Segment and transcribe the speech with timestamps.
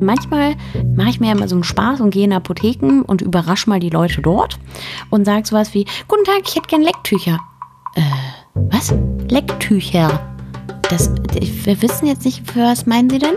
[0.00, 0.56] Manchmal
[0.96, 3.90] mache ich mir immer so einen Spaß und gehe in Apotheken und überrasche mal die
[3.90, 4.58] Leute dort
[5.10, 7.38] und sage sowas wie, Guten Tag, ich hätte gern Lecktücher.
[7.94, 8.00] Äh,
[8.70, 8.94] was?
[9.28, 10.20] Lecktücher?
[10.88, 11.12] Das,
[11.64, 13.36] wir wissen jetzt nicht, für was meinen Sie denn?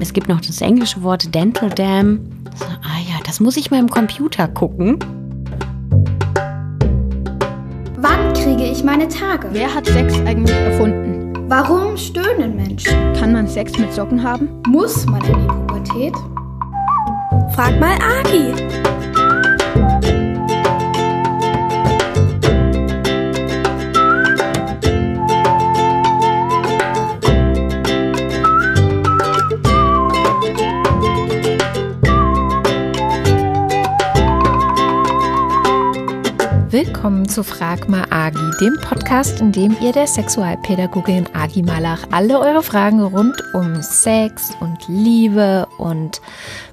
[0.00, 2.20] Es gibt noch das englische Wort Dental Dam.
[2.56, 4.98] So, ah ja, das muss ich mal im Computer gucken.
[7.98, 9.48] Wann kriege ich meine Tage?
[9.52, 11.11] Wer hat Sex eigentlich erfunden?
[11.54, 13.12] Warum stöhnen Menschen?
[13.12, 14.48] Kann man Sex mit Socken haben?
[14.68, 16.14] Muss man in die Pubertät?
[17.54, 18.54] Frag mal Agi.
[36.84, 42.40] Willkommen zu Frag mal Agi, dem Podcast, in dem ihr der Sexualpädagogin Agi Malach alle
[42.40, 46.20] eure Fragen rund um Sex und Liebe und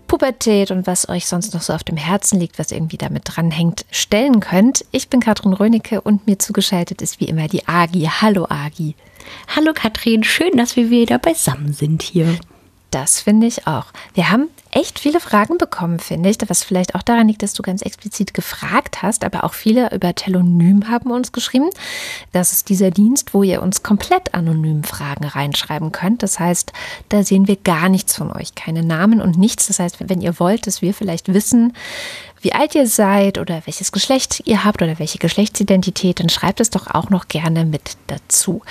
[0.07, 3.85] Pubertät und was euch sonst noch so auf dem Herzen liegt, was irgendwie damit dranhängt,
[3.91, 4.83] stellen könnt.
[4.91, 8.09] Ich bin Katrin Rönecke und mir zugeschaltet ist wie immer die Agi.
[8.19, 8.95] Hallo Agi.
[9.55, 12.39] Hallo Katrin, schön, dass wir wieder beisammen sind hier.
[12.91, 13.85] Das finde ich auch.
[14.15, 17.61] Wir haben echt viele Fragen bekommen, finde ich, was vielleicht auch daran liegt, dass du
[17.61, 21.69] ganz explizit gefragt hast, aber auch viele über Telonym haben uns geschrieben.
[22.31, 26.23] Das ist dieser Dienst, wo ihr uns komplett anonym Fragen reinschreiben könnt.
[26.23, 26.73] Das heißt,
[27.09, 29.67] da sehen wir gar nichts von euch, keine Namen und nichts.
[29.67, 31.73] Das heißt, wenn ihr wollt, dass wir vielleicht wissen,
[32.41, 36.69] wie alt ihr seid oder welches Geschlecht ihr habt oder welche Geschlechtsidentität, dann schreibt es
[36.69, 38.61] doch auch noch gerne mit dazu.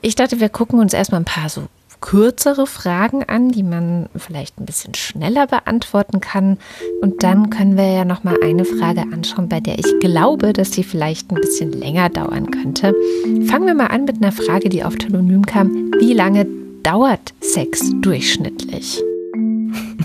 [0.00, 1.66] Ich dachte, wir gucken uns erstmal ein paar so
[2.00, 6.58] kürzere Fragen an, die man vielleicht ein bisschen schneller beantworten kann.
[7.00, 10.72] Und dann können wir ja noch mal eine Frage anschauen, bei der ich glaube, dass
[10.72, 12.94] sie vielleicht ein bisschen länger dauern könnte.
[13.46, 15.92] Fangen wir mal an mit einer Frage, die auf Telonym kam.
[15.98, 16.46] Wie lange
[16.82, 19.02] dauert Sex durchschnittlich?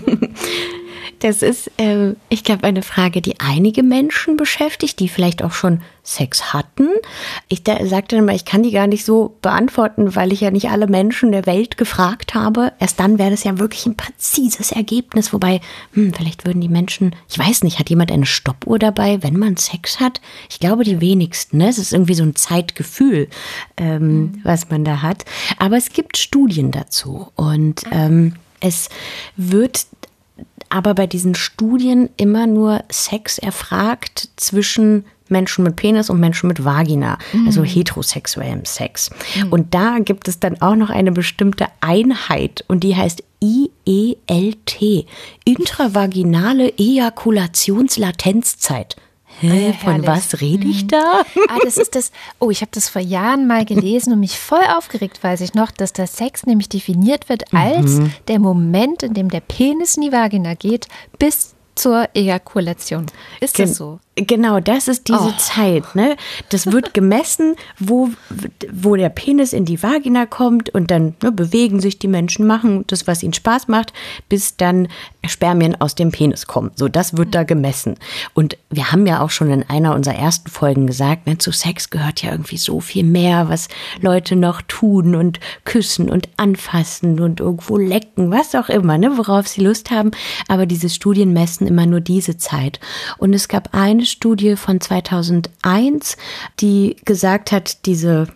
[1.20, 5.82] Das ist, äh, ich glaube, eine Frage, die einige Menschen beschäftigt, die vielleicht auch schon
[6.04, 6.88] Sex hatten.
[7.48, 10.52] Ich da, sagte dann mal, ich kann die gar nicht so beantworten, weil ich ja
[10.52, 12.74] nicht alle Menschen der Welt gefragt habe.
[12.80, 15.34] Erst dann wäre das ja wirklich ein präzises Ergebnis.
[15.34, 15.62] Wobei,
[15.94, 19.58] hm, vielleicht würden die Menschen, ich weiß nicht, hat jemand eine Stoppuhr dabei, wenn man
[19.58, 20.22] Sex hat?
[20.50, 21.58] Ich glaube, die wenigsten.
[21.58, 21.70] Ne?
[21.70, 23.28] Es ist irgendwie so ein Zeitgefühl,
[23.78, 24.42] ähm, mhm.
[24.44, 25.26] was man da hat.
[25.58, 28.90] Aber es gibt Studien dazu und ähm, es
[29.36, 29.86] wird
[30.70, 36.64] aber bei diesen Studien immer nur Sex erfragt zwischen Menschen mit Penis und Menschen mit
[36.64, 37.48] Vagina, mhm.
[37.48, 39.10] also heterosexuellem Sex.
[39.36, 39.52] Mhm.
[39.52, 45.08] Und da gibt es dann auch noch eine bestimmte Einheit und die heißt IELT,
[45.46, 48.96] intravaginale Ejakulationslatenzzeit.
[49.42, 50.88] Hä, ah, von was rede ich mhm.
[50.90, 51.22] da?
[51.50, 52.12] Ah, das ist das.
[52.40, 55.72] Oh, ich habe das vor Jahren mal gelesen und mich voll aufgeregt, weiß ich noch,
[55.72, 58.12] dass der Sex nämlich definiert wird als mhm.
[58.28, 60.88] der Moment, in dem der Penis in die Vagina geht,
[61.20, 63.06] bis zur Ejakulation.
[63.42, 64.00] Ist Gen das so?
[64.18, 65.38] Genau, das ist diese oh.
[65.38, 65.94] Zeit.
[65.94, 66.16] Ne?
[66.48, 68.10] Das wird gemessen, wo,
[68.72, 72.86] wo der Penis in die Vagina kommt und dann ne, bewegen sich die Menschen, machen
[72.88, 73.92] das, was ihnen Spaß macht,
[74.30, 74.88] bis dann
[75.26, 76.72] Spermien aus dem Penis kommen.
[76.76, 77.96] So, das wird da gemessen.
[78.34, 81.90] Und wir haben ja auch schon in einer unserer ersten Folgen gesagt, ne, zu Sex
[81.90, 83.68] gehört ja irgendwie so viel mehr, was
[84.00, 89.50] Leute noch tun und küssen und anfassen und irgendwo lecken, was auch immer, ne, worauf
[89.50, 90.12] sie Lust haben.
[90.48, 92.80] Aber diese Studien messen immer nur diese Zeit.
[93.18, 96.18] Und es gab eine Studie von 2001,
[96.60, 98.28] die gesagt hat, diese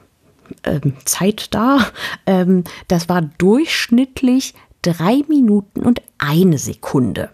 [0.64, 1.88] ähm, Zeit da,
[2.26, 7.30] ähm, das war durchschnittlich drei Minuten und eine Sekunde.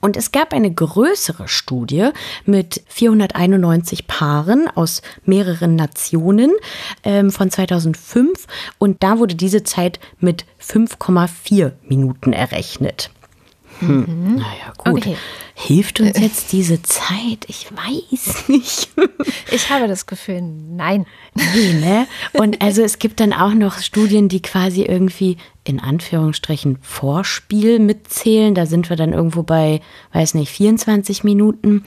[0.00, 2.10] Und es gab eine größere Studie
[2.44, 6.52] mit 491 Paaren aus mehreren Nationen
[7.02, 8.46] ähm, von 2005
[8.78, 13.10] und da wurde diese Zeit mit 5,4 Minuten errechnet.
[13.80, 14.04] Hm.
[14.06, 14.34] Mhm.
[14.36, 15.02] Naja, gut.
[15.02, 15.16] Okay.
[15.54, 17.44] Hilft uns jetzt diese Zeit?
[17.46, 18.88] Ich weiß nicht.
[19.50, 21.06] Ich habe das Gefühl, nein.
[21.34, 22.06] Nee, ne?
[22.32, 28.54] Und also es gibt dann auch noch Studien, die quasi irgendwie in Anführungsstrichen Vorspiel mitzählen.
[28.54, 29.80] Da sind wir dann irgendwo bei,
[30.12, 31.84] weiß nicht, 24 Minuten.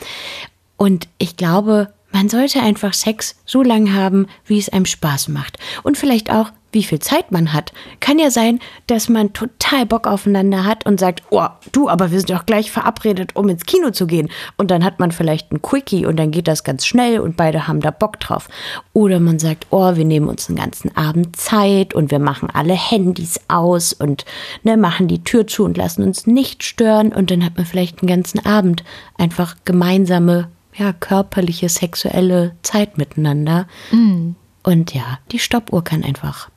[0.77, 5.57] Und ich glaube, man sollte einfach Sex so lang haben, wie es einem Spaß macht.
[5.83, 7.71] Und vielleicht auch, wie viel Zeit man hat.
[7.99, 12.19] Kann ja sein, dass man total Bock aufeinander hat und sagt, oh, du, aber wir
[12.19, 14.29] sind doch gleich verabredet, um ins Kino zu gehen.
[14.57, 17.67] Und dann hat man vielleicht ein Quickie und dann geht das ganz schnell und beide
[17.67, 18.49] haben da Bock drauf.
[18.93, 22.73] Oder man sagt, oh, wir nehmen uns einen ganzen Abend Zeit und wir machen alle
[22.73, 24.25] Handys aus und
[24.63, 27.13] ne, machen die Tür zu und lassen uns nicht stören.
[27.13, 28.83] Und dann hat man vielleicht einen ganzen Abend
[29.17, 33.67] einfach gemeinsame, ja, körperliche, sexuelle Zeit miteinander.
[33.91, 34.35] Mhm.
[34.63, 36.49] Und ja, die Stoppuhr kann einfach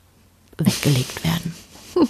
[0.57, 1.55] weggelegt werden.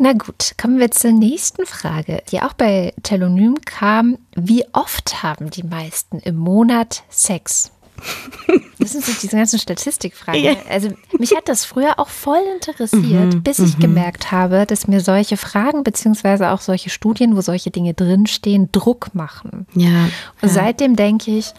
[0.00, 4.18] Na gut, kommen wir zur nächsten Frage, die auch bei Telonym kam.
[4.36, 7.72] Wie oft haben die meisten im Monat Sex?
[8.78, 10.42] Das sind so diese ganzen Statistikfragen.
[10.42, 10.54] Ja.
[10.70, 15.36] Also mich hat das früher auch voll interessiert, bis ich gemerkt habe, dass mir solche
[15.36, 19.66] Fragen beziehungsweise auch solche Studien, wo solche Dinge drinstehen, Druck machen.
[19.74, 20.08] Ja.
[20.40, 21.52] Und seitdem denke ich,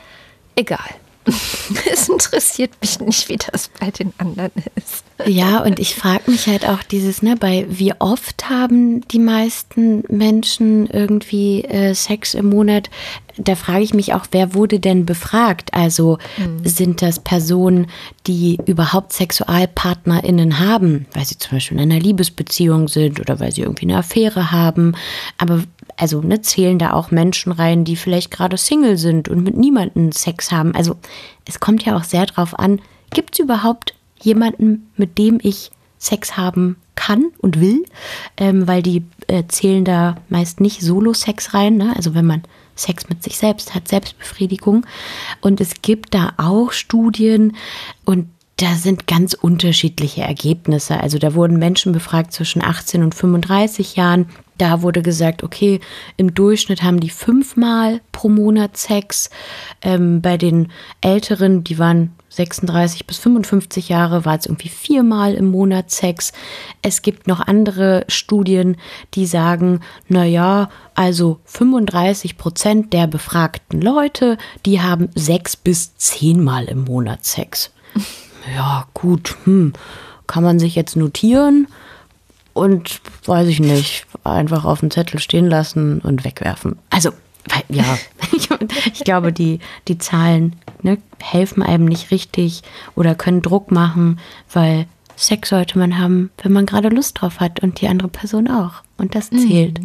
[0.55, 0.89] egal.
[1.91, 5.03] Es interessiert mich nicht, wie das bei den anderen ist.
[5.25, 10.03] Ja, und ich frage mich halt auch dieses, ne, bei wie oft haben die meisten
[10.09, 12.89] Menschen irgendwie äh, Sex im Monat?
[13.37, 15.73] Da frage ich mich auch, wer wurde denn befragt?
[15.73, 16.17] Also
[16.63, 17.87] sind das Personen,
[18.27, 23.61] die überhaupt SexualpartnerInnen haben, weil sie zum Beispiel in einer Liebesbeziehung sind oder weil sie
[23.61, 24.95] irgendwie eine Affäre haben?
[25.37, 25.63] Aber
[25.99, 30.11] also ne, zählen da auch Menschen rein, die vielleicht gerade Single sind und mit niemandem
[30.11, 30.73] Sex haben?
[30.75, 30.95] Also
[31.45, 32.81] es kommt ja auch sehr drauf an,
[33.11, 37.85] gibt es überhaupt jemanden, mit dem ich Sex haben kann und will,
[38.37, 41.93] ähm, weil die äh, zählen da meist nicht Solo-Sex rein, ne?
[41.95, 42.43] also wenn man
[42.75, 44.85] Sex mit sich selbst hat, Selbstbefriedigung.
[45.41, 47.55] Und es gibt da auch Studien
[48.05, 50.99] und da sind ganz unterschiedliche Ergebnisse.
[50.99, 54.27] Also da wurden Menschen befragt zwischen 18 und 35 Jahren.
[54.59, 55.79] Da wurde gesagt, okay,
[56.17, 59.29] im Durchschnitt haben die fünfmal pro Monat Sex.
[59.81, 60.67] Ähm, bei den
[60.99, 66.33] Älteren, die waren 36 bis 55 Jahre, war es irgendwie viermal im Monat Sex.
[66.81, 68.75] Es gibt noch andere Studien,
[69.13, 69.79] die sagen,
[70.09, 77.25] na ja, also 35 Prozent der befragten Leute, die haben sechs bis zehnmal im Monat
[77.25, 77.71] Sex.
[78.55, 79.73] Ja, gut, hm,
[80.25, 81.67] kann man sich jetzt notieren
[82.53, 86.77] und weiß ich nicht, einfach auf den Zettel stehen lassen und wegwerfen.
[86.89, 87.11] Also,
[87.47, 87.97] weil- ja,
[88.93, 92.61] ich, glaube, die, die Zahlen ne, helfen einem nicht richtig
[92.95, 94.19] oder können Druck machen,
[94.51, 94.85] weil
[95.15, 98.83] Sex sollte man haben, wenn man gerade Lust drauf hat und die andere Person auch.
[98.97, 99.79] Und das zählt.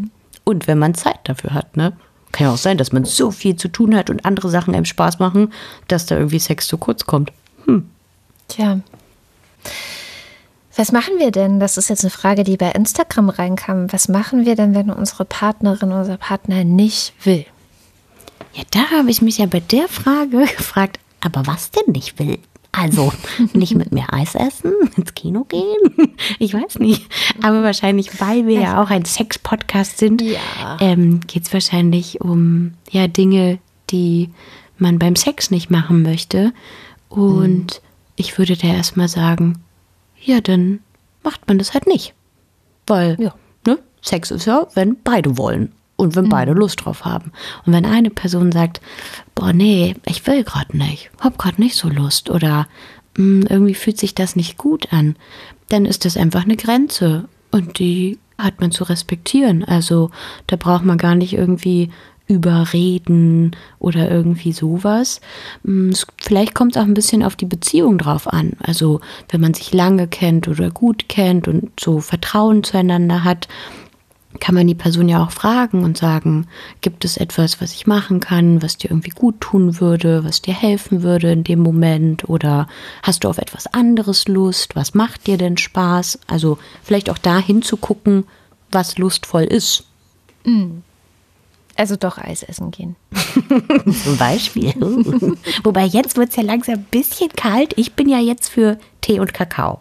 [0.45, 1.93] Und wenn man Zeit dafür hat, ne?
[2.33, 4.85] Kann ja auch sein, dass man so viel zu tun hat und andere Sachen einem
[4.85, 5.53] Spaß machen,
[5.89, 7.33] dass da irgendwie Sex zu kurz kommt.
[8.49, 8.81] Tja.
[10.77, 11.61] Was machen wir denn?
[11.61, 13.93] Das ist jetzt eine Frage, die bei Instagram reinkam.
[13.93, 17.47] Was machen wir denn, wenn unsere Partnerin, unser Partner nicht will?
[18.55, 22.39] Ja, da habe ich mich ja bei der Frage gefragt, aber was denn nicht will?
[22.73, 23.13] Also,
[23.53, 26.13] nicht mit mir Eis essen, ins Kino gehen?
[26.41, 27.07] Ich weiß nicht.
[27.43, 30.77] Aber wahrscheinlich, weil wir ja auch ein Sex-Podcast sind, Ja.
[30.81, 33.59] ähm, geht es wahrscheinlich um ja, Dinge,
[33.91, 34.31] die
[34.79, 36.53] man beim Sex nicht machen möchte.
[37.09, 37.81] Und
[38.17, 39.63] ich würde da erstmal sagen,
[40.25, 40.81] ja, dann
[41.23, 42.15] macht man das halt nicht.
[42.87, 43.35] Weil Ja.
[43.67, 47.33] ne, Sex ist ja, wenn beide wollen und wenn beide Lust drauf haben.
[47.65, 48.81] Und wenn eine Person sagt,
[49.35, 52.67] boah, nee, ich will gerade nicht, hab gerade nicht so Lust oder
[53.17, 55.17] "Mm, irgendwie fühlt sich das nicht gut an,
[55.69, 59.63] dann ist das einfach eine Grenze und die hat man zu respektieren.
[59.65, 60.11] Also
[60.49, 61.91] da braucht man gar nicht irgendwie
[62.27, 65.21] überreden oder irgendwie sowas.
[65.63, 68.53] Mm, Vielleicht kommt es auch ein bisschen auf die Beziehung drauf an.
[68.61, 73.49] Also wenn man sich lange kennt oder gut kennt und so Vertrauen zueinander hat,
[74.41, 76.47] kann man die Person ja auch fragen und sagen,
[76.81, 80.55] gibt es etwas, was ich machen kann, was dir irgendwie gut tun würde, was dir
[80.55, 82.67] helfen würde in dem Moment oder
[83.03, 86.19] hast du auf etwas anderes Lust, was macht dir denn Spaß?
[86.27, 88.25] Also vielleicht auch da hinzugucken,
[88.73, 89.85] was lustvoll ist.
[91.77, 92.97] Also doch Eis essen gehen.
[94.05, 94.73] Zum Beispiel.
[95.65, 97.75] Wobei jetzt wird es ja langsam ein bisschen kalt.
[97.77, 99.81] Ich bin ja jetzt für Tee und Kakao.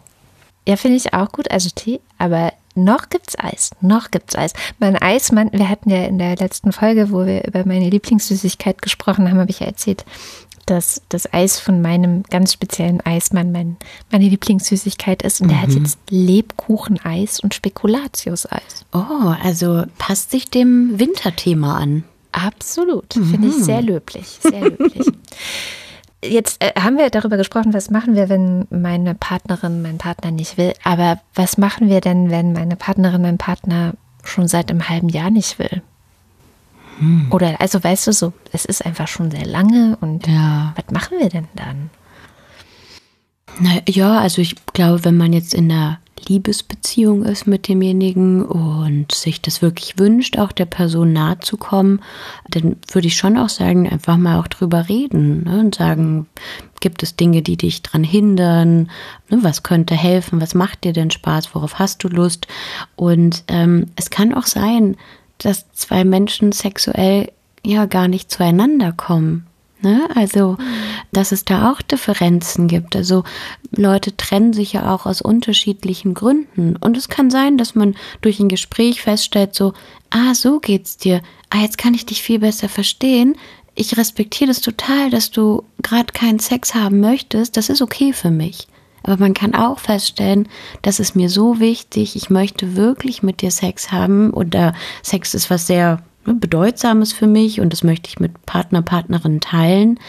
[0.66, 4.52] Ja, finde ich auch gut, also Tee, aber noch gibt's Eis, noch gibt's Eis.
[4.78, 9.28] Mein Eismann, wir hatten ja in der letzten Folge, wo wir über meine Lieblingssüßigkeit gesprochen
[9.28, 10.04] haben, habe ich ja erzählt,
[10.66, 13.76] dass das Eis von meinem ganz speziellen Eismann mein,
[14.10, 15.40] meine Lieblingssüßigkeit ist.
[15.40, 18.84] Und der hat jetzt Lebkucheneis und Spekulatius-Eis.
[18.92, 22.04] Oh, also passt sich dem Winterthema an.
[22.32, 23.14] Absolut.
[23.14, 24.38] Finde ich sehr löblich.
[24.40, 25.06] Sehr löblich.
[26.24, 30.56] Jetzt äh, haben wir darüber gesprochen, was machen wir, wenn meine Partnerin, mein Partner nicht
[30.56, 30.72] will.
[30.82, 33.92] Aber was machen wir denn, wenn meine Partnerin, mein Partner
[34.24, 35.82] schon seit einem halben Jahr nicht will?
[37.30, 40.74] Oder, also weißt du so, es ist einfach schon sehr lange und Ja.
[40.76, 41.90] was machen wir denn dann?
[43.60, 45.98] Na, ja, also ich glaube, wenn man jetzt in einer
[46.28, 52.00] Liebesbeziehung ist mit demjenigen und sich das wirklich wünscht, auch der Person nahe zu kommen,
[52.48, 56.26] dann würde ich schon auch sagen, einfach mal auch drüber reden ne, und sagen,
[56.80, 58.90] gibt es Dinge, die dich dran hindern?
[59.28, 60.40] Ne, was könnte helfen?
[60.40, 61.54] Was macht dir denn Spaß?
[61.54, 62.46] Worauf hast du Lust?
[62.96, 64.96] Und ähm, es kann auch sein,
[65.38, 67.30] dass zwei Menschen sexuell
[67.64, 69.46] ja gar nicht zueinander kommen.
[69.84, 70.08] Ne?
[70.14, 70.56] Also,
[71.12, 72.96] dass es da auch Differenzen gibt.
[72.96, 73.22] Also,
[73.70, 76.76] Leute trennen sich ja auch aus unterschiedlichen Gründen.
[76.76, 79.74] Und es kann sein, dass man durch ein Gespräch feststellt, so,
[80.10, 81.20] ah, so geht's dir.
[81.50, 83.36] Ah, jetzt kann ich dich viel besser verstehen.
[83.74, 87.56] Ich respektiere das total, dass du gerade keinen Sex haben möchtest.
[87.56, 88.66] Das ist okay für mich.
[89.04, 90.48] Aber man kann auch feststellen,
[90.80, 95.50] das ist mir so wichtig, ich möchte wirklich mit dir Sex haben oder Sex ist
[95.50, 100.00] was sehr ne, Bedeutsames für mich und das möchte ich mit Partner, Partnerin teilen.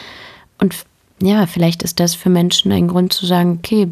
[0.59, 0.73] Und
[1.21, 3.89] ja, vielleicht ist das für Menschen ein Grund zu sagen, okay,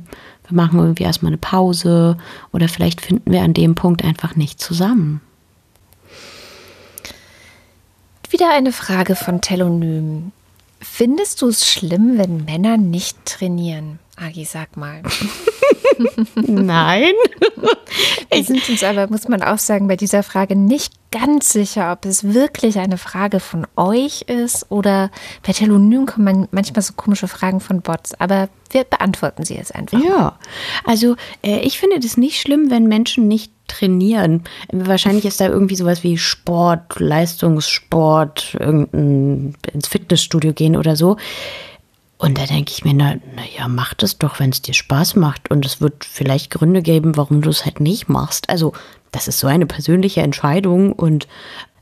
[0.48, 2.18] wir machen irgendwie erstmal eine Pause
[2.54, 5.20] oder vielleicht finden wir an dem Punkt einfach nicht zusammen.
[8.30, 10.32] Wieder eine Frage von Telonym.
[10.80, 14.00] Findest du es schlimm, wenn Männer nicht trainieren?
[14.16, 15.02] Agi, sag mal.
[16.36, 17.14] Nein.
[18.32, 22.06] Wir sind uns aber, muss man auch sagen, bei dieser Frage nicht ganz sicher, ob
[22.06, 25.12] es wirklich eine Frage von euch ist oder
[25.46, 30.00] bei Telonym kommen manchmal so komische Fragen von Bots, aber wir beantworten sie jetzt einfach.
[30.04, 30.38] Ja,
[30.84, 34.44] also äh, ich finde das nicht schlimm, wenn Menschen nicht trainieren.
[34.72, 41.18] Wahrscheinlich ist da irgendwie sowas wie Sport, Leistungssport, irgendein ins Fitnessstudio gehen oder so.
[42.24, 45.52] Und da denke ich mir, na, na mach das doch, wenn es dir Spaß macht.
[45.52, 48.50] Und es wird vielleicht Gründe geben, warum du es halt nicht machst.
[48.50, 48.72] Also,
[49.12, 50.94] das ist so eine persönliche Entscheidung.
[50.94, 51.28] Und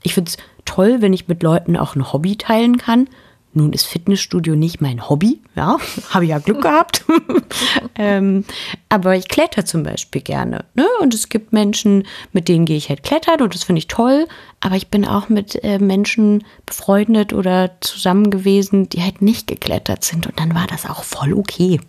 [0.02, 3.08] ich finde es toll, wenn ich mit Leuten auch ein Hobby teilen kann.
[3.54, 5.78] Nun ist Fitnessstudio nicht mein Hobby, ja,
[6.10, 7.04] habe ich ja Glück gehabt.
[7.96, 8.46] ähm,
[8.90, 10.66] aber ich kletter zum Beispiel gerne.
[10.74, 10.88] Ne?
[11.02, 14.28] Und es gibt Menschen, mit denen gehe ich halt klettern und das finde ich toll.
[14.62, 20.04] Aber ich bin auch mit äh, Menschen befreundet oder zusammen gewesen, die halt nicht geklettert
[20.04, 20.28] sind.
[20.28, 21.80] Und dann war das auch voll okay.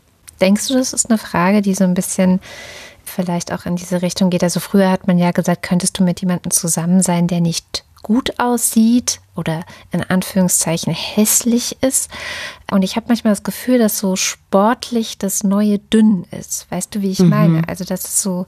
[0.41, 2.41] Denkst du, das ist eine Frage, die so ein bisschen
[3.05, 4.43] vielleicht auch in diese Richtung geht?
[4.43, 8.39] Also früher hat man ja gesagt, könntest du mit jemandem zusammen sein, der nicht gut
[8.39, 12.11] aussieht oder in Anführungszeichen hässlich ist.
[12.71, 16.71] Und ich habe manchmal das Gefühl, dass so sportlich das neue dünn ist.
[16.71, 17.29] Weißt du, wie ich mhm.
[17.29, 17.69] meine?
[17.69, 18.47] Also das ist so,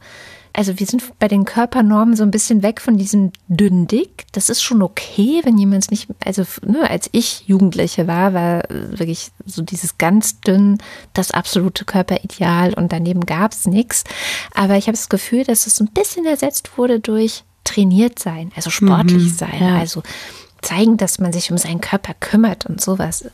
[0.53, 4.27] also wir sind bei den Körpernormen so ein bisschen weg von diesem dünn dick.
[4.33, 8.63] Das ist schon okay, wenn jemand es nicht, also ne, als ich Jugendliche war, war
[8.69, 10.79] wirklich so dieses ganz dünn
[11.13, 14.05] das absolute Körperideal und daneben gab es nichts.
[14.55, 18.53] Aber ich habe das Gefühl, dass es so ein bisschen ersetzt wurde durch trainiert sein,
[18.55, 19.79] also sportlich mhm, sein, ja.
[19.79, 20.03] also
[20.65, 23.27] zeigen, dass man sich um seinen Körper kümmert und sowas.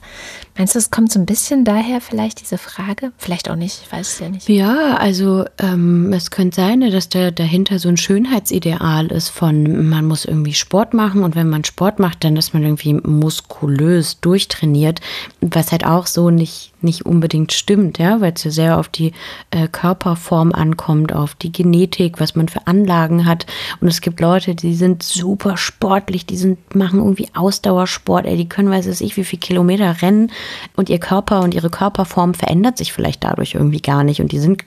[0.57, 3.13] Meinst du, es kommt so ein bisschen daher vielleicht diese Frage?
[3.17, 4.49] Vielleicht auch nicht, ich weiß es ja nicht.
[4.49, 10.07] Ja, also ähm, es könnte sein, dass da dahinter so ein Schönheitsideal ist von, man
[10.07, 15.01] muss irgendwie Sport machen und wenn man Sport macht, dann ist man irgendwie muskulös durchtrainiert,
[15.41, 19.13] was halt auch so nicht nicht unbedingt stimmt, ja, weil es ja sehr auf die
[19.51, 23.47] äh, Körperform ankommt, auf die Genetik, was man für Anlagen hat.
[23.81, 28.49] Und es gibt Leute, die sind super sportlich, die sind, machen irgendwie Ausdauersport, ey, die
[28.49, 30.31] können, weiß ich, wie viele Kilometer rennen
[30.77, 34.39] und ihr Körper und ihre Körperform verändert sich vielleicht dadurch irgendwie gar nicht und die
[34.39, 34.65] sind,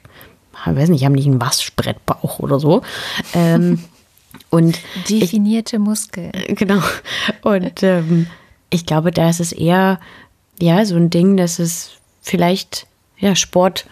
[0.65, 2.82] ich weiß nicht, haben nicht einen Waschbrettbauch oder so.
[3.34, 3.79] Ähm,
[4.50, 4.77] und
[5.10, 6.32] definierte ich, Muskeln.
[6.50, 6.82] Genau.
[7.41, 8.27] Und ähm,
[8.70, 10.00] ich glaube, da ist es eher
[10.60, 11.91] ja so ein Ding, dass es
[12.24, 12.88] vielleicht
[13.18, 13.86] ja, Sport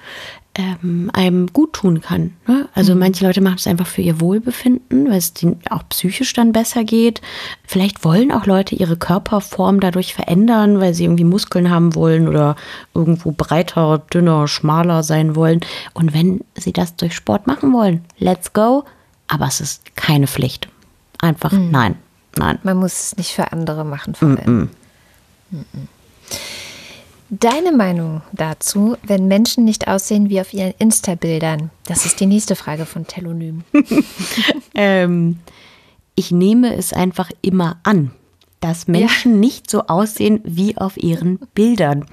[0.56, 2.34] ähm, einem gut tun kann.
[2.46, 2.68] Ne?
[2.74, 3.00] Also mhm.
[3.00, 6.84] manche Leute machen es einfach für ihr Wohlbefinden, weil es ihnen auch psychisch dann besser
[6.84, 7.22] geht.
[7.66, 12.58] Vielleicht wollen auch Leute ihre Körperform dadurch verändern, weil sie irgendwie Muskeln haben wollen oder
[12.94, 15.62] irgendwo breiter, dünner, schmaler sein wollen.
[15.94, 18.84] Und wenn sie das durch Sport machen wollen, let's go.
[19.28, 20.68] Aber es ist keine Pflicht.
[21.20, 21.72] Einfach mhm.
[21.72, 21.96] nein,
[22.36, 22.60] nein.
[22.64, 24.16] Man muss es nicht für andere machen.
[24.16, 24.70] Vor allem.
[25.50, 25.88] Mhm.
[27.34, 31.70] Deine Meinung dazu, wenn Menschen nicht aussehen wie auf ihren Insta-Bildern?
[31.86, 33.64] Das ist die nächste Frage von Telonym.
[34.76, 35.40] ähm,
[36.14, 38.12] ich nehme es einfach immer an,
[38.60, 39.40] dass Menschen ja.
[39.40, 42.04] nicht so aussehen wie auf ihren Bildern.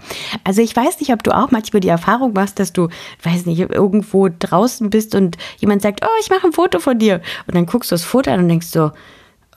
[0.44, 2.86] Also ich weiß nicht, ob du auch manchmal die Erfahrung machst, dass du,
[3.24, 7.22] weiß nicht, irgendwo draußen bist und jemand sagt, oh, ich mache ein Foto von dir.
[7.48, 8.92] Und dann guckst du das Foto an und denkst so,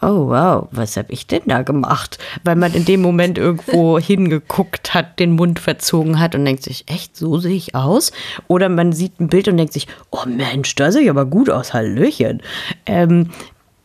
[0.01, 2.17] oh wow, was habe ich denn da gemacht?
[2.43, 6.85] Weil man in dem Moment irgendwo hingeguckt hat, den Mund verzogen hat und denkt sich,
[6.87, 8.11] echt, so sehe ich aus?
[8.47, 11.49] Oder man sieht ein Bild und denkt sich, oh Mensch, da sehe ich aber gut
[11.49, 12.41] aus, Hallöchen.
[12.85, 13.29] Ähm,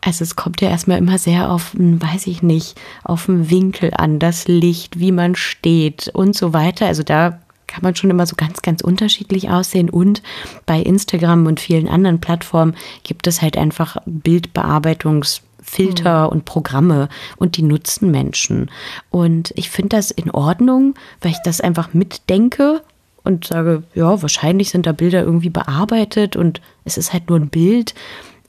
[0.01, 4.19] also es kommt ja erstmal immer sehr auf, weiß ich nicht, auf den Winkel an,
[4.19, 6.87] das Licht, wie man steht und so weiter.
[6.87, 9.91] Also da kann man schon immer so ganz, ganz unterschiedlich aussehen.
[9.91, 10.23] Und
[10.65, 16.33] bei Instagram und vielen anderen Plattformen gibt es halt einfach Bildbearbeitungs- Filter mhm.
[16.33, 18.71] und Programme und die nutzen Menschen.
[19.11, 22.83] Und ich finde das in Ordnung, weil ich das einfach mitdenke
[23.25, 27.49] und sage, ja, wahrscheinlich sind da Bilder irgendwie bearbeitet und es ist halt nur ein
[27.49, 27.95] Bild.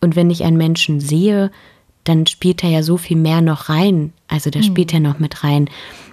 [0.01, 1.51] Und wenn ich einen Menschen sehe,
[2.03, 4.13] dann spielt da ja so viel mehr noch rein.
[4.27, 5.69] Also da spielt ja noch mit rein,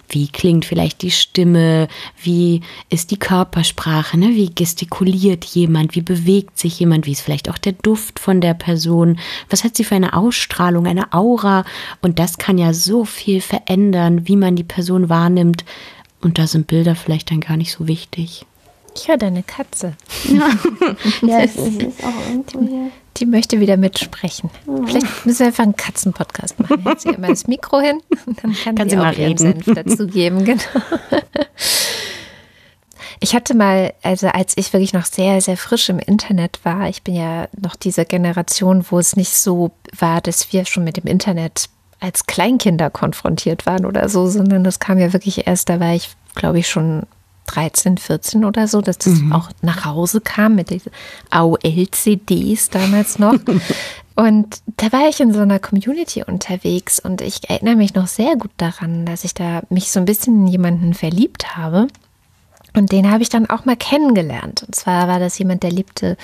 [0.08, 1.88] wie klingt vielleicht die Stimme,
[2.22, 4.30] wie ist die Körpersprache, ne?
[4.30, 8.54] wie gestikuliert jemand, wie bewegt sich jemand, wie ist vielleicht auch der Duft von der
[8.54, 9.18] Person,
[9.50, 11.64] was hat sie für eine Ausstrahlung, eine Aura?
[12.02, 15.64] Und das kann ja so viel verändern, wie man die Person wahrnimmt.
[16.20, 18.46] Und da sind Bilder vielleicht dann gar nicht so wichtig.
[18.94, 19.94] Ich höre deine Katze.
[20.24, 20.48] Ja,
[21.42, 22.90] es ist, ist auch irgendwo hier.
[23.16, 24.50] Die möchte wieder mitsprechen.
[24.86, 26.82] Vielleicht müssen wir einfach einen Katzenpodcast machen.
[26.84, 29.38] Jetzt hier immer das Mikro hin und dann kann, Kann sie sie auch mal ihren
[29.38, 29.62] reden.
[29.62, 30.44] Senf dazugeben.
[30.44, 30.62] Genau.
[33.20, 37.02] Ich hatte mal, also als ich wirklich noch sehr, sehr frisch im Internet war, ich
[37.02, 41.06] bin ja noch diese Generation, wo es nicht so war, dass wir schon mit dem
[41.06, 41.70] Internet
[42.00, 46.10] als Kleinkinder konfrontiert waren oder so, sondern das kam ja wirklich erst, da war ich,
[46.34, 47.04] glaube ich, schon
[47.46, 50.92] 13, 14 oder so, dass das auch nach Hause kam mit diesen
[51.30, 53.34] AOL-CDs damals noch.
[54.16, 58.36] Und da war ich in so einer Community unterwegs und ich erinnere mich noch sehr
[58.36, 61.88] gut daran, dass ich da mich so ein bisschen in jemanden verliebt habe.
[62.76, 64.64] Und den habe ich dann auch mal kennengelernt.
[64.66, 66.16] Und zwar war das jemand, der lebte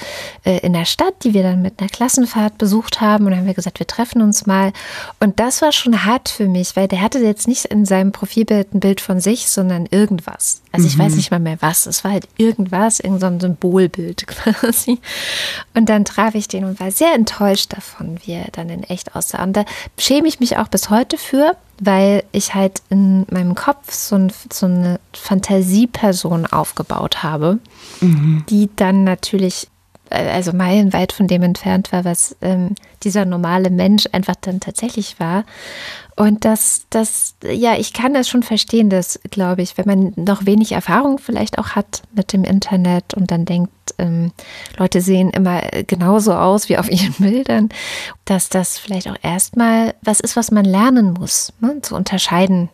[0.45, 3.25] äh, in der Stadt, die wir dann mit einer Klassenfahrt besucht haben.
[3.25, 4.73] Und dann haben wir gesagt, wir treffen uns mal.
[5.21, 8.75] Und das war schon hart für mich, weil der hatte jetzt nicht in seinem Profilbild
[8.75, 10.63] ein Bild von sich, sondern irgendwas.
[10.73, 11.87] Also ich weiß nicht mal mehr was.
[11.87, 14.99] Es war halt irgendwas, irgendein so Symbolbild quasi.
[15.75, 19.15] Und dann traf ich den und war sehr enttäuscht davon, wie er dann in echt
[19.15, 19.43] aussah.
[19.43, 19.65] Und da
[19.99, 24.33] schäme ich mich auch bis heute für, weil ich halt in meinem Kopf so, ein,
[24.53, 27.59] so eine Fantasieperson aufgebaut habe,
[28.51, 29.69] die dann natürlich,
[30.11, 35.19] äh, also meilenweit von dem entfernt war, was ähm, dieser normale Mensch einfach dann tatsächlich
[35.19, 35.45] war.
[36.17, 40.45] Und das, das, ja, ich kann das schon verstehen, dass, glaube ich, wenn man noch
[40.45, 44.33] wenig Erfahrung vielleicht auch hat mit dem Internet und dann denkt, ähm,
[44.77, 47.69] Leute sehen immer genauso aus wie auf ihren Bildern,
[48.25, 51.81] dass das vielleicht auch erstmal was ist, was man lernen muss, ne?
[51.83, 52.69] zu unterscheiden.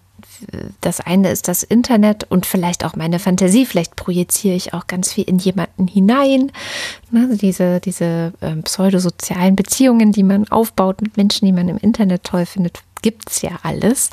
[0.82, 3.64] Das eine ist das Internet und vielleicht auch meine Fantasie.
[3.64, 6.52] Vielleicht projiziere ich auch ganz viel in jemanden hinein.
[7.10, 7.36] Ne?
[7.40, 12.44] Diese diese ähm, pseudosozialen Beziehungen, die man aufbaut mit Menschen, die man im Internet toll
[12.44, 14.10] findet, gibt's ja alles.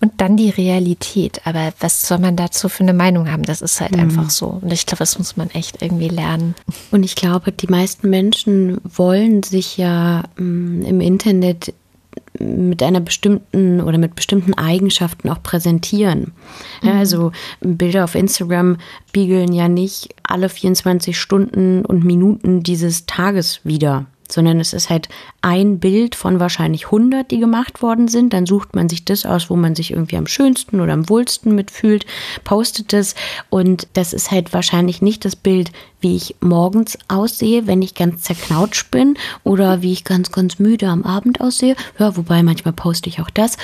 [0.00, 1.40] Und dann die Realität.
[1.44, 3.42] Aber was soll man dazu für eine Meinung haben?
[3.42, 4.58] Das ist halt einfach so.
[4.60, 6.54] Und ich glaube, das muss man echt irgendwie lernen.
[6.90, 11.74] Und ich glaube, die meisten Menschen wollen sich ja mh, im Internet
[12.38, 16.32] mit einer bestimmten oder mit bestimmten Eigenschaften auch präsentieren.
[16.82, 23.60] Ja, also Bilder auf Instagram spiegeln ja nicht alle 24 Stunden und Minuten dieses Tages
[23.64, 25.08] wieder, sondern es ist halt
[25.42, 28.32] ein Bild von wahrscheinlich 100, die gemacht worden sind.
[28.32, 31.54] Dann sucht man sich das aus, wo man sich irgendwie am schönsten oder am wohlsten
[31.54, 32.06] mitfühlt,
[32.44, 33.14] postet es
[33.48, 38.22] und das ist halt wahrscheinlich nicht das Bild, wie ich morgens aussehe, wenn ich ganz
[38.22, 41.76] zerknautscht bin oder wie ich ganz, ganz müde am Abend aussehe.
[41.98, 43.56] Ja, wobei manchmal poste ich auch das.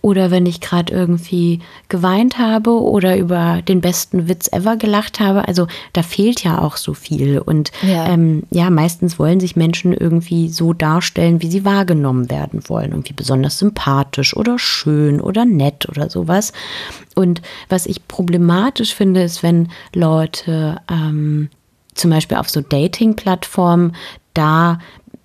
[0.00, 5.48] Oder wenn ich gerade irgendwie geweint habe oder über den besten Witz ever gelacht habe.
[5.48, 7.38] Also da fehlt ja auch so viel.
[7.38, 8.06] Und Ja.
[8.08, 12.90] ähm, ja, meistens wollen sich Menschen irgendwie so darstellen, wie sie wahrgenommen werden wollen.
[12.90, 16.52] Irgendwie besonders sympathisch oder schön oder nett oder sowas.
[17.14, 21.48] Und was ich problematisch finde, ist, wenn Leute ähm,
[22.00, 23.94] zum Beispiel auf so Dating-Plattformen
[24.34, 24.78] da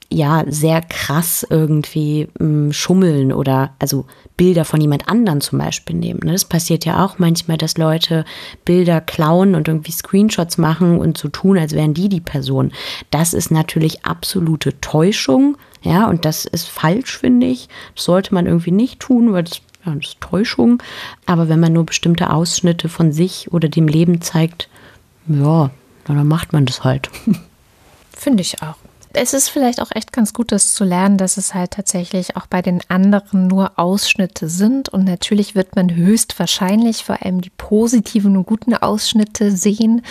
[0.10, 4.06] ja sehr krass irgendwie mh, schummeln oder also
[4.38, 6.20] Bilder von jemand anderen zum Beispiel nehmen.
[6.24, 6.34] ne?
[6.34, 8.26] Das passiert ja auch manchmal, dass Leute
[8.66, 12.72] Bilder klauen und irgendwie Screenshots machen und so tun, als wären die die Person.
[13.12, 17.70] Das ist natürlich absolute Täuschung, ja, und das ist falsch, finde ich.
[17.96, 20.82] Das sollte man irgendwie nicht tun, weil das, ja, das ist Täuschung.
[21.28, 24.68] Aber wenn man nur bestimmte Ausschnitte von sich oder dem Leben zeigt,
[25.28, 25.70] ja,
[26.06, 27.10] dann macht man das halt.
[28.16, 28.78] Finde ich auch.
[29.16, 32.48] Es ist vielleicht auch echt ganz gut, das zu lernen, dass es halt tatsächlich auch
[32.48, 34.90] bei den anderen nur Ausschnitte sind.
[34.90, 40.02] Und natürlich wird man höchstwahrscheinlich vor allem die positiven und guten Ausschnitte sehen.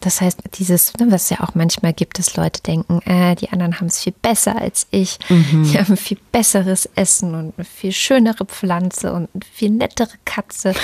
[0.00, 3.50] Das heißt, dieses, ne, was es ja auch manchmal gibt, dass Leute denken, äh, die
[3.50, 5.18] anderen haben es viel besser als ich.
[5.28, 10.74] Die haben viel besseres Essen und eine viel schönere Pflanze und eine viel nettere Katze.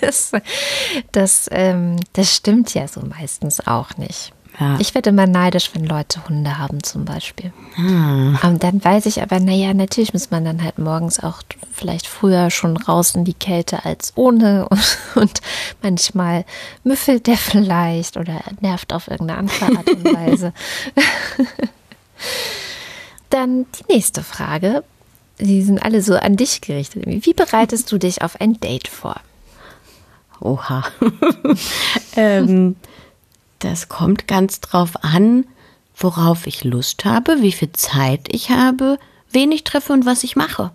[0.00, 0.32] das,
[1.12, 4.32] das, ähm, das stimmt ja so meistens auch nicht.
[4.58, 4.78] Ja.
[4.80, 7.52] Ich werde immer neidisch, wenn Leute Hunde haben zum Beispiel.
[7.76, 11.42] Und dann weiß ich aber, naja, natürlich muss man dann halt morgens auch
[11.72, 14.66] vielleicht früher schon raus in die Kälte als ohne.
[14.68, 15.40] Und, und
[15.82, 16.46] manchmal
[16.84, 20.54] müffelt der vielleicht oder nervt auf irgendeine andere Art und Weise.
[23.30, 24.84] Dann die nächste Frage.
[25.38, 27.04] Sie sind alle so an dich gerichtet.
[27.06, 29.20] Wie bereitest du dich auf ein Date vor?
[30.40, 30.82] Oha.
[32.16, 32.76] ähm,
[33.58, 35.46] das kommt ganz drauf an,
[35.96, 38.98] worauf ich Lust habe, wie viel Zeit ich habe,
[39.30, 40.72] wen ich treffe und was ich mache.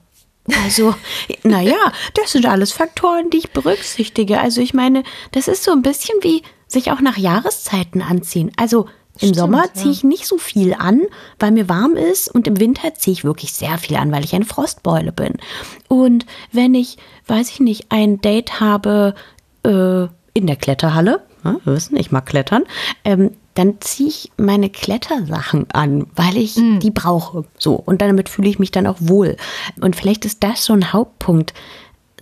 [0.63, 0.95] Also,
[1.43, 4.39] naja, das sind alles Faktoren, die ich berücksichtige.
[4.39, 8.51] Also ich meine, das ist so ein bisschen wie sich auch nach Jahreszeiten anziehen.
[8.55, 11.01] Also im Stimmt, Sommer ziehe ich nicht so viel an,
[11.37, 14.33] weil mir warm ist und im Winter ziehe ich wirklich sehr viel an, weil ich
[14.33, 15.35] eine Frostbeule bin.
[15.89, 19.13] Und wenn ich, weiß ich nicht, ein Date habe
[19.63, 22.63] äh, in der Kletterhalle, ja, wir wissen, ich mag Klettern,
[23.03, 27.43] ähm, dann ziehe ich meine Klettersachen an, weil ich die brauche.
[27.57, 29.35] So, und damit fühle ich mich dann auch wohl.
[29.81, 31.53] Und vielleicht ist das so ein Hauptpunkt,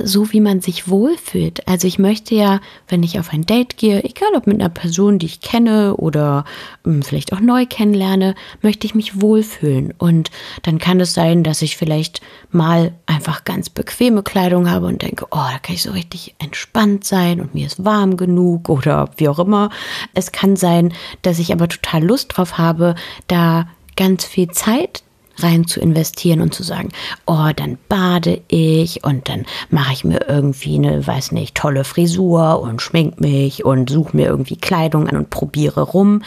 [0.03, 1.67] so wie man sich wohlfühlt.
[1.67, 5.19] Also ich möchte ja, wenn ich auf ein Date gehe, egal ob mit einer Person,
[5.19, 6.45] die ich kenne oder
[6.85, 9.93] ähm, vielleicht auch neu kennenlerne, möchte ich mich wohlfühlen.
[9.97, 10.31] Und
[10.63, 15.25] dann kann es sein, dass ich vielleicht mal einfach ganz bequeme Kleidung habe und denke,
[15.31, 19.29] oh, da kann ich so richtig entspannt sein und mir ist warm genug oder wie
[19.29, 19.69] auch immer.
[20.13, 22.95] Es kann sein, dass ich aber total Lust drauf habe,
[23.27, 25.03] da ganz viel Zeit
[25.43, 26.89] rein zu investieren und zu sagen,
[27.25, 32.61] oh, dann bade ich und dann mache ich mir irgendwie eine, weiß nicht, tolle Frisur
[32.61, 36.21] und schmink mich und suche mir irgendwie Kleidung an und probiere rum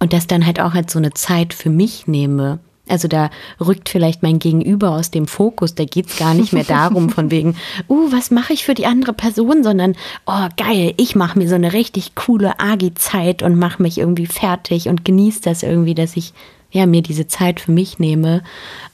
[0.00, 2.58] und das dann halt auch als so eine Zeit für mich nehme.
[2.88, 5.76] Also da rückt vielleicht mein Gegenüber aus dem Fokus.
[5.76, 7.54] Da geht's gar nicht mehr darum, von wegen,
[7.88, 9.94] uh, was mache ich für die andere Person, sondern,
[10.26, 14.88] oh, geil, ich mache mir so eine richtig coole Agi-Zeit und mache mich irgendwie fertig
[14.88, 16.32] und genieße das irgendwie, dass ich
[16.70, 18.42] ja, mir diese Zeit für mich nehme.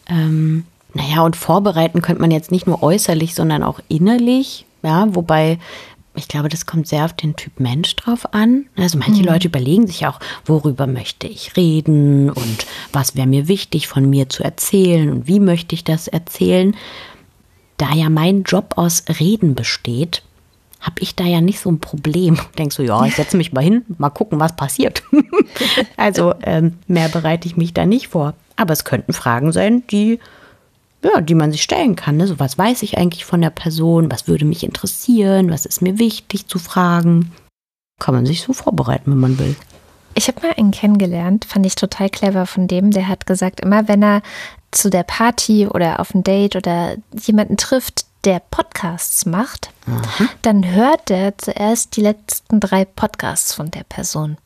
[0.08, 4.64] Ähm, naja, und vorbereiten könnte man jetzt nicht nur äußerlich, sondern auch innerlich.
[4.82, 5.58] Ja, wobei
[6.16, 8.66] ich glaube, das kommt sehr auf den Typ Mensch drauf an.
[8.76, 13.86] Also manche Leute überlegen sich auch, worüber möchte ich reden und was wäre mir wichtig
[13.86, 16.74] von mir zu erzählen und wie möchte ich das erzählen.
[17.76, 20.22] Da ja mein Job aus Reden besteht,
[20.86, 22.38] habe ich da ja nicht so ein Problem.
[22.58, 25.02] Denkst du, ja, ich setze mich mal hin, mal gucken, was passiert.
[25.96, 28.34] also ähm, mehr bereite ich mich da nicht vor.
[28.56, 30.18] Aber es könnten Fragen sein, die,
[31.02, 32.16] ja, die man sich stellen kann.
[32.16, 32.26] Ne?
[32.26, 34.10] So, was weiß ich eigentlich von der Person?
[34.10, 35.50] Was würde mich interessieren?
[35.50, 37.32] Was ist mir wichtig zu fragen?
[38.00, 39.56] Kann man sich so vorbereiten, wenn man will.
[40.14, 43.86] Ich habe mal einen kennengelernt, fand ich total clever von dem, der hat gesagt, immer
[43.86, 44.22] wenn er
[44.70, 49.70] zu der Party oder auf ein Date oder jemanden trifft, der Podcasts macht,
[50.42, 54.36] dann hört er zuerst die letzten drei Podcasts von der Person.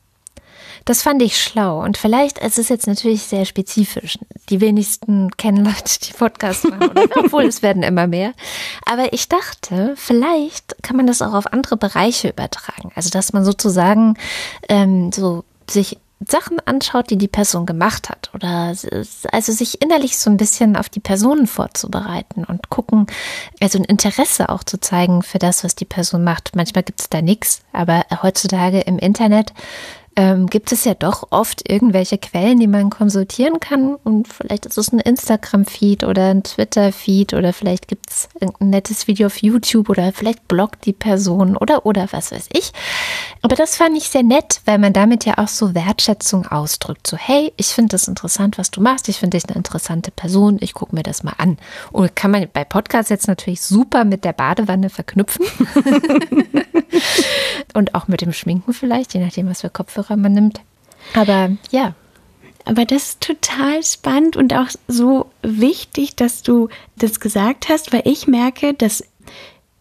[0.85, 4.17] Das fand ich schlau und vielleicht, es ist jetzt natürlich sehr spezifisch.
[4.49, 7.05] Die wenigsten kennen Leute, die Podcasts machen, oder?
[7.17, 8.33] obwohl es werden immer mehr.
[8.85, 12.91] Aber ich dachte, vielleicht kann man das auch auf andere Bereiche übertragen.
[12.95, 14.15] Also, dass man sozusagen
[14.69, 18.73] ähm, so sich Sachen anschaut, die die Person gemacht hat oder
[19.31, 23.07] also sich innerlich so ein bisschen auf die Personen vorzubereiten und gucken,
[23.59, 26.55] also ein Interesse auch zu zeigen für das, was die Person macht.
[26.55, 29.53] Manchmal gibt es da nichts, aber heutzutage im Internet
[30.17, 33.95] ähm, gibt es ja doch oft irgendwelche Quellen, die man konsultieren kann.
[33.95, 39.07] Und vielleicht ist es ein Instagram-Feed oder ein Twitter-Feed oder vielleicht gibt es ein nettes
[39.07, 42.73] Video auf YouTube oder vielleicht bloggt die Person oder oder was weiß ich.
[43.41, 47.07] Aber das fand ich sehr nett, weil man damit ja auch so Wertschätzung ausdrückt.
[47.07, 49.07] So, hey, ich finde das interessant, was du machst.
[49.07, 50.57] Ich finde dich eine interessante Person.
[50.59, 51.57] Ich gucke mir das mal an.
[51.91, 55.45] Und kann man bei Podcasts jetzt natürlich super mit der Badewanne verknüpfen.
[57.73, 60.61] Und auch mit dem Schminken vielleicht, je nachdem, was für Kopfhörer man nimmt.
[61.13, 61.95] Aber ja.
[62.63, 68.03] Aber das ist total spannend und auch so wichtig, dass du das gesagt hast, weil
[68.05, 69.03] ich merke, dass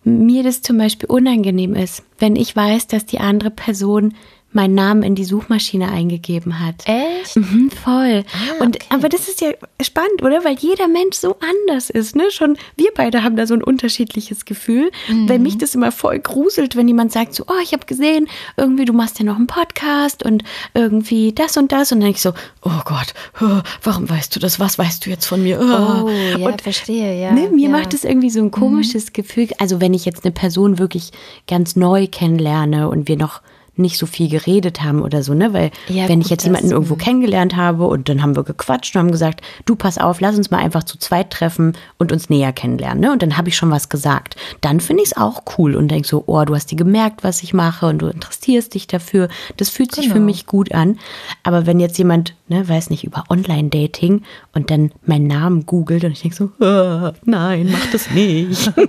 [0.02, 4.14] mir das zum Beispiel unangenehm ist, wenn ich weiß, dass die andere Person
[4.52, 6.86] meinen Namen in die Suchmaschine eingegeben hat.
[6.86, 7.36] Echt?
[7.36, 8.24] Mhm, voll.
[8.32, 8.86] Ah, und okay.
[8.88, 10.44] aber das ist ja spannend, oder?
[10.44, 12.30] Weil jeder Mensch so anders ist, ne?
[12.30, 14.90] Schon wir beide haben da so ein unterschiedliches Gefühl.
[15.08, 15.28] Mhm.
[15.28, 18.84] Weil mich das immer voll gruselt, wenn jemand sagt so, oh, ich habe gesehen, irgendwie
[18.84, 20.42] du machst ja noch einen Podcast und
[20.74, 22.32] irgendwie das und das und dann ich so,
[22.62, 24.58] oh Gott, oh, warum weißt du das?
[24.58, 25.60] Was weißt du jetzt von mir?
[25.60, 27.32] Oh, ja, und verstehe, ja.
[27.32, 27.68] Ne, mir ja.
[27.68, 27.72] Mhm.
[27.72, 29.48] macht es irgendwie so ein komisches Gefühl.
[29.58, 31.12] Also wenn ich jetzt eine Person wirklich
[31.46, 33.40] ganz neu kennenlerne und wir noch
[33.76, 35.52] nicht so viel geredet haben oder so, ne?
[35.52, 36.98] Weil Ja, wenn gut, ich jetzt jemanden irgendwo mhm.
[36.98, 40.50] kennengelernt habe und dann haben wir gequatscht und haben gesagt, du pass auf, lass uns
[40.50, 43.12] mal einfach zu zweit treffen und uns näher kennenlernen, ne?
[43.12, 44.36] Und dann habe ich schon was gesagt.
[44.60, 47.42] Dann finde ich es auch cool und denk so, oh, du hast dir gemerkt, was
[47.42, 49.28] ich mache und du interessierst dich dafür.
[49.56, 50.26] Das fühlt sich für Genau.
[50.26, 50.98] mich gut an.
[51.42, 54.22] Aber wenn jetzt jemand, ne, weiß nicht, über Online-Dating
[54.54, 58.72] und dann meinen Namen googelt und ich denk so, ah, nein, mach das nicht.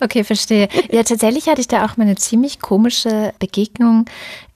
[0.00, 0.68] Okay, verstehe.
[0.90, 4.06] Ja, tatsächlich hatte ich da auch mal eine ziemlich komische Begegnung.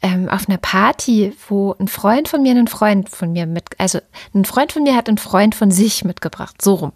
[0.03, 3.99] Ähm, auf einer Party, wo ein Freund von mir einen Freund von mir mit, also
[4.35, 6.93] ein Freund von mir hat einen Freund von sich mitgebracht, so rum.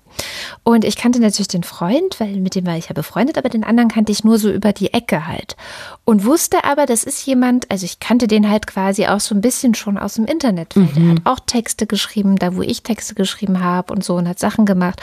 [0.64, 3.64] Und ich kannte natürlich den Freund, weil mit dem war ich ja befreundet, aber den
[3.64, 5.56] anderen kannte ich nur so über die Ecke halt.
[6.04, 9.40] Und wusste aber, das ist jemand, also ich kannte den halt quasi auch so ein
[9.40, 10.94] bisschen schon aus dem Internet, weil mhm.
[10.94, 14.38] der hat auch Texte geschrieben, da wo ich Texte geschrieben habe und so und hat
[14.38, 15.00] Sachen gemacht.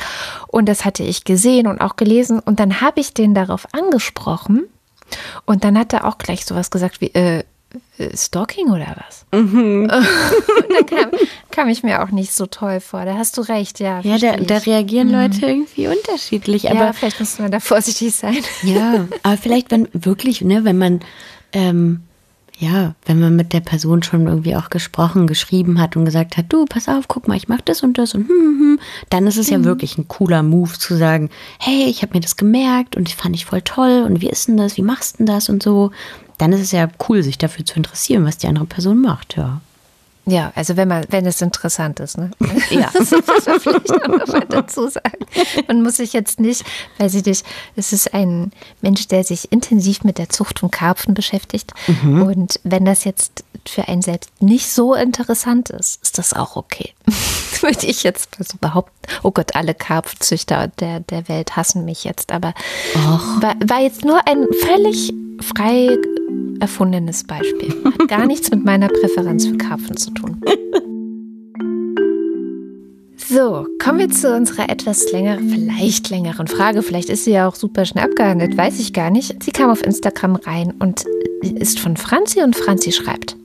[0.47, 2.39] Und das hatte ich gesehen und auch gelesen.
[2.39, 4.65] Und dann habe ich den darauf angesprochen.
[5.45, 7.43] Und dann hat er auch gleich sowas gesagt wie, äh, äh,
[8.13, 9.25] Stalking oder was?
[9.31, 9.87] Mhm.
[9.87, 11.11] da kam,
[11.51, 13.05] kam, ich mir auch nicht so toll vor.
[13.05, 13.99] Da hast du recht, ja.
[14.01, 15.13] Ja, da, da, reagieren mhm.
[15.13, 16.69] Leute irgendwie unterschiedlich.
[16.69, 18.37] Aber ja, vielleicht muss man da vorsichtig sein.
[18.63, 20.99] Ja, aber vielleicht, wenn wirklich, ne, wenn man
[21.53, 22.01] ähm,
[22.59, 26.45] ja, wenn man mit der Person schon irgendwie auch gesprochen, geschrieben hat und gesagt hat,
[26.49, 28.79] du, pass auf, guck mal, ich mach das und das und hm, hm, hm,
[29.11, 29.53] dann ist es mhm.
[29.53, 33.15] ja wirklich ein cooler Move zu sagen, hey, ich habe mir das gemerkt und ich
[33.15, 35.61] fand ich voll toll und wie ist denn das, wie machst du denn das und
[35.61, 35.91] so
[36.37, 39.61] dann ist es ja cool, sich dafür zu interessieren, was die andere Person macht, ja.
[40.27, 42.31] Ja, also wenn man, wenn es interessant ist, ne?
[42.69, 42.91] Ja.
[42.93, 45.25] das muss man vielleicht auch noch mal dazu sagen.
[45.67, 46.65] Man muss sich jetzt nicht,
[46.97, 47.43] weil sie dich,
[47.77, 51.73] es ist ein Mensch, der sich intensiv mit der Zucht von Karpfen beschäftigt.
[51.87, 52.23] Mhm.
[52.23, 56.93] Und wenn das jetzt für einen selbst nicht so interessant ist, ist das auch okay.
[57.61, 58.93] Würde ich jetzt so behaupten.
[59.23, 62.53] Oh Gott, alle Karpfenzüchter der, der Welt hassen mich jetzt, aber
[63.39, 65.97] war, war jetzt nur ein völlig frei
[66.59, 67.73] erfundenes Beispiel.
[67.85, 70.41] Hat gar nichts mit meiner Präferenz für Karpfen zu tun.
[73.29, 76.81] So, kommen wir zu unserer etwas längeren, vielleicht längeren Frage.
[76.81, 79.43] Vielleicht ist sie ja auch super schnell abgehandelt, weiß ich gar nicht.
[79.43, 81.03] Sie kam auf Instagram rein und
[81.41, 83.36] ist von Franzi und Franzi schreibt.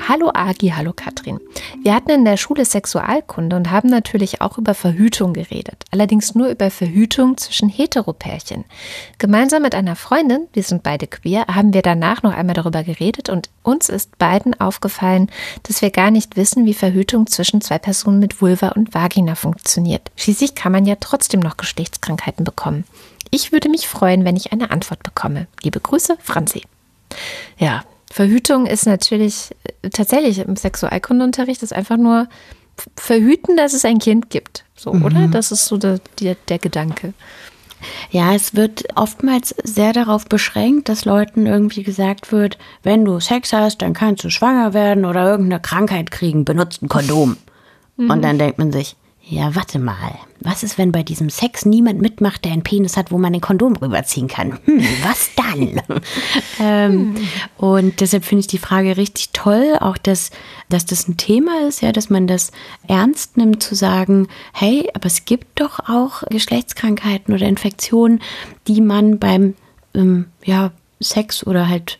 [0.00, 1.40] Hallo Agi, hallo Katrin.
[1.82, 5.84] Wir hatten in der Schule Sexualkunde und haben natürlich auch über Verhütung geredet.
[5.90, 8.64] Allerdings nur über Verhütung zwischen Heteropärchen.
[9.18, 13.28] Gemeinsam mit einer Freundin, wir sind beide queer, haben wir danach noch einmal darüber geredet
[13.28, 15.30] und uns ist beiden aufgefallen,
[15.62, 20.10] dass wir gar nicht wissen, wie Verhütung zwischen zwei Personen mit Vulva und Vagina funktioniert.
[20.16, 22.84] Schließlich kann man ja trotzdem noch Geschlechtskrankheiten bekommen.
[23.30, 25.46] Ich würde mich freuen, wenn ich eine Antwort bekomme.
[25.62, 26.62] Liebe Grüße, Franzi.
[27.58, 29.50] Ja, Verhütung ist natürlich
[29.82, 32.28] äh, tatsächlich im Sexualkundeunterricht ist einfach nur
[32.96, 34.64] verhüten, dass es ein Kind gibt.
[34.76, 35.04] So, mhm.
[35.04, 35.26] oder?
[35.26, 37.12] Das ist so der, der, der Gedanke.
[38.12, 43.52] Ja, es wird oftmals sehr darauf beschränkt, dass Leuten irgendwie gesagt wird, wenn du Sex
[43.52, 47.36] hast, dann kannst du schwanger werden oder irgendeine Krankheit kriegen, benutzt ein Kondom.
[47.96, 48.10] Mhm.
[48.10, 48.94] Und dann denkt man sich,
[49.26, 50.18] ja, warte mal.
[50.40, 53.40] Was ist, wenn bei diesem Sex niemand mitmacht, der einen Penis hat, wo man den
[53.40, 54.58] Kondom rüberziehen kann?
[54.66, 55.80] Hm, was dann?
[56.60, 57.28] ähm, hm.
[57.56, 60.30] Und deshalb finde ich die Frage richtig toll, auch dass,
[60.68, 62.52] dass das ein Thema ist, ja, dass man das
[62.86, 68.20] ernst nimmt, zu sagen, hey, aber es gibt doch auch Geschlechtskrankheiten oder Infektionen,
[68.68, 69.54] die man beim
[69.94, 71.98] ähm, ja, Sex oder halt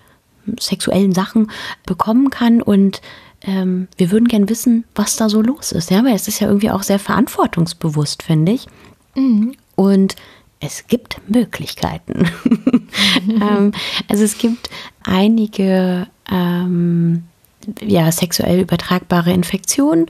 [0.61, 1.51] sexuellen Sachen
[1.87, 3.01] bekommen kann und
[3.47, 5.91] ähm, wir würden gern wissen, was da so los ist.
[5.91, 8.67] Ja, weil es ist ja irgendwie auch sehr verantwortungsbewusst, finde ich.
[9.15, 9.55] Mhm.
[9.77, 10.17] Und
[10.61, 12.27] es gibt Möglichkeiten.
[13.29, 13.73] ähm,
[14.09, 14.71] also es gibt
[15.03, 17.25] einige ähm,
[17.81, 20.07] ja, sexuell übertragbare Infektionen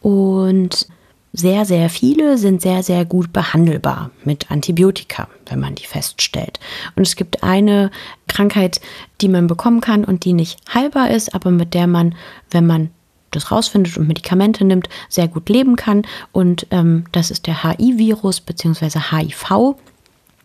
[0.00, 0.88] und
[1.32, 6.58] sehr, sehr viele sind sehr, sehr gut behandelbar mit Antibiotika, wenn man die feststellt.
[6.96, 7.90] Und es gibt eine
[8.26, 8.80] Krankheit,
[9.20, 12.16] die man bekommen kann und die nicht heilbar ist, aber mit der man,
[12.50, 12.90] wenn man
[13.30, 16.02] das rausfindet und Medikamente nimmt, sehr gut leben kann.
[16.32, 18.98] Und ähm, das ist der HI-Virus bzw.
[19.10, 19.76] HIV.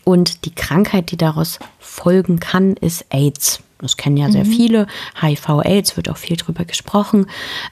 [0.04, 3.62] Und die Krankheit, die daraus folgen kann, ist AIDS.
[3.80, 4.52] Das kennen ja sehr mhm.
[4.52, 4.88] viele.
[5.20, 7.26] HIV-AIDS wird auch viel drüber gesprochen.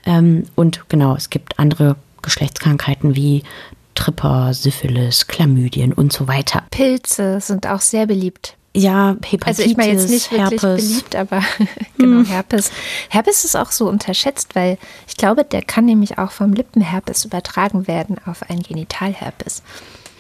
[0.04, 3.44] Ähm, und genau, es gibt andere Geschlechtskrankheiten wie
[3.96, 6.64] Tripper, Syphilis, Chlamydien und so weiter.
[6.72, 8.56] Pilze sind auch sehr beliebt.
[8.76, 10.88] Ja, Hepatitis, Also ich meine jetzt nicht wirklich Herpes.
[10.88, 11.42] beliebt, aber
[12.00, 12.26] genau, hm.
[12.26, 12.72] Herpes.
[13.10, 17.88] Herpes ist auch so unterschätzt, weil ich glaube, der kann nämlich auch vom Lippenherpes übertragen
[17.88, 19.62] werden auf einen Genitalherpes.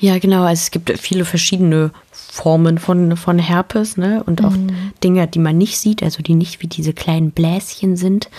[0.03, 0.41] Ja, genau.
[0.43, 4.21] Also es gibt viele verschiedene Formen von, von Herpes, ne?
[4.25, 4.91] Und auch mhm.
[5.01, 8.29] Dinge, die man nicht sieht, also die nicht wie diese kleinen Bläschen sind.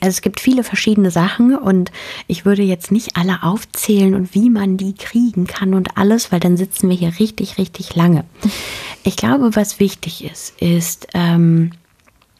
[0.00, 1.90] Also es gibt viele verschiedene Sachen und
[2.26, 6.40] ich würde jetzt nicht alle aufzählen und wie man die kriegen kann und alles, weil
[6.40, 8.26] dann sitzen wir hier richtig, richtig lange.
[9.02, 11.70] Ich glaube, was wichtig ist, ist ähm,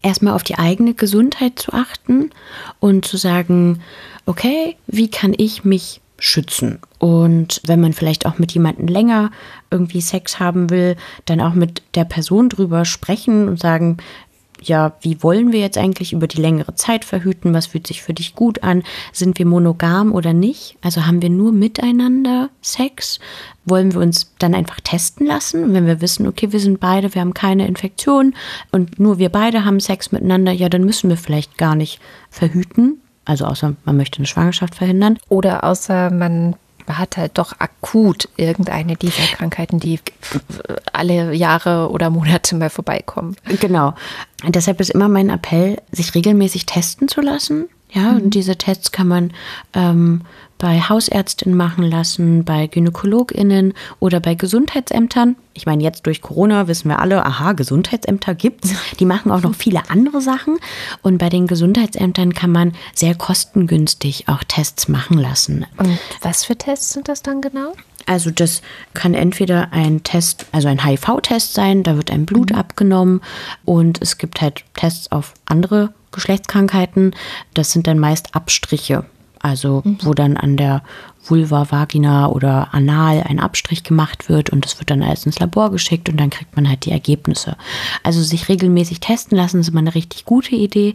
[0.02, 2.32] erstmal auf die eigene Gesundheit zu achten
[2.80, 3.80] und zu sagen,
[4.26, 6.78] okay, wie kann ich mich schützen.
[6.98, 9.30] Und wenn man vielleicht auch mit jemandem länger
[9.70, 13.98] irgendwie Sex haben will, dann auch mit der Person drüber sprechen und sagen,
[14.62, 17.52] ja, wie wollen wir jetzt eigentlich über die längere Zeit verhüten?
[17.52, 18.84] Was fühlt sich für dich gut an?
[19.12, 20.78] Sind wir monogam oder nicht?
[20.80, 23.20] Also haben wir nur miteinander Sex?
[23.66, 25.62] Wollen wir uns dann einfach testen lassen?
[25.62, 28.34] Und wenn wir wissen, okay, wir sind beide, wir haben keine Infektion
[28.72, 33.02] und nur wir beide haben Sex miteinander, ja, dann müssen wir vielleicht gar nicht verhüten.
[33.24, 35.18] Also außer man möchte eine Schwangerschaft verhindern.
[35.28, 36.56] Oder außer man
[36.86, 40.00] hat halt doch akut irgendeine dieser Krankheiten, die
[40.92, 43.36] alle Jahre oder Monate mal vorbeikommen.
[43.60, 43.94] Genau.
[44.44, 47.68] Und deshalb ist immer mein Appell, sich regelmäßig testen zu lassen.
[47.90, 48.22] Ja, mhm.
[48.22, 49.32] und diese Tests kann man
[49.72, 50.22] ähm,
[50.58, 55.36] bei Hausärztinnen machen lassen, bei GynäkologInnen oder bei Gesundheitsämtern.
[55.52, 58.74] Ich meine, jetzt durch Corona wissen wir alle, aha, Gesundheitsämter gibt's.
[58.98, 60.58] Die machen auch noch viele andere Sachen.
[61.02, 65.66] Und bei den Gesundheitsämtern kann man sehr kostengünstig auch Tests machen lassen.
[65.76, 67.72] Und was für Tests sind das dann genau?
[68.06, 68.62] Also das
[68.92, 72.56] kann entweder ein Test, also ein HIV-Test sein, da wird ein Blut mhm.
[72.56, 73.20] abgenommen
[73.64, 77.14] und es gibt halt Tests auf andere Geschlechtskrankheiten.
[77.54, 79.04] Das sind dann meist Abstriche.
[79.44, 79.98] Also mhm.
[80.02, 80.82] wo dann an der
[81.22, 85.70] Vulva, Vagina oder Anal ein Abstrich gemacht wird und das wird dann alles ins Labor
[85.70, 87.56] geschickt und dann kriegt man halt die Ergebnisse.
[88.02, 90.94] Also sich regelmäßig testen lassen ist immer eine richtig gute Idee,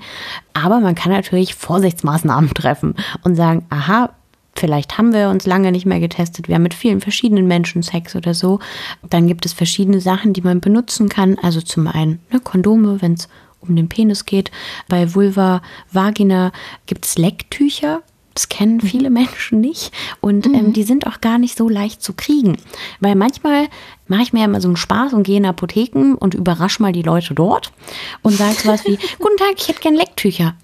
[0.54, 4.10] aber man kann natürlich Vorsichtsmaßnahmen treffen und sagen, aha,
[4.56, 8.16] vielleicht haben wir uns lange nicht mehr getestet, wir haben mit vielen verschiedenen Menschen Sex
[8.16, 8.60] oder so.
[9.08, 11.38] Dann gibt es verschiedene Sachen, die man benutzen kann.
[11.40, 13.30] Also zum einen ne, Kondome, wenn es
[13.62, 14.50] um den Penis geht.
[14.88, 16.52] Bei Vulva, Vagina
[16.88, 18.02] gibt es Lecktücher.
[18.39, 18.88] Das kennen mhm.
[18.88, 20.73] viele Menschen nicht und ähm, mhm.
[20.73, 22.56] die sind auch gar nicht so leicht zu kriegen.
[23.02, 23.67] Weil manchmal
[24.08, 26.93] mache ich mir ja immer so einen Spaß und gehe in Apotheken und überrasche mal
[26.93, 27.73] die Leute dort
[28.21, 30.56] und sage sowas wie, guten Tag, ich hätte gern Lecktücher.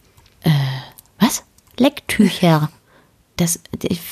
[0.43, 0.51] Äh,
[1.19, 1.43] was?
[1.77, 2.69] Lecktücher.
[3.35, 3.59] Das,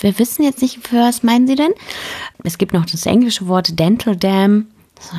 [0.02, 1.71] wir wissen jetzt nicht, für was meinen Sie denn?
[2.43, 4.67] Es gibt noch das englische Wort Dental Dam.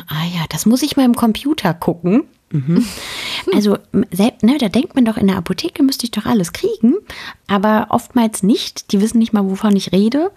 [0.08, 2.24] Ah ja, das muss ich mal im Computer gucken.
[2.54, 2.86] Mhm.
[3.52, 6.94] Also, ne, da denkt man doch, in der Apotheke müsste ich doch alles kriegen,
[7.48, 8.92] aber oftmals nicht.
[8.92, 10.30] Die wissen nicht mal, wovon ich rede.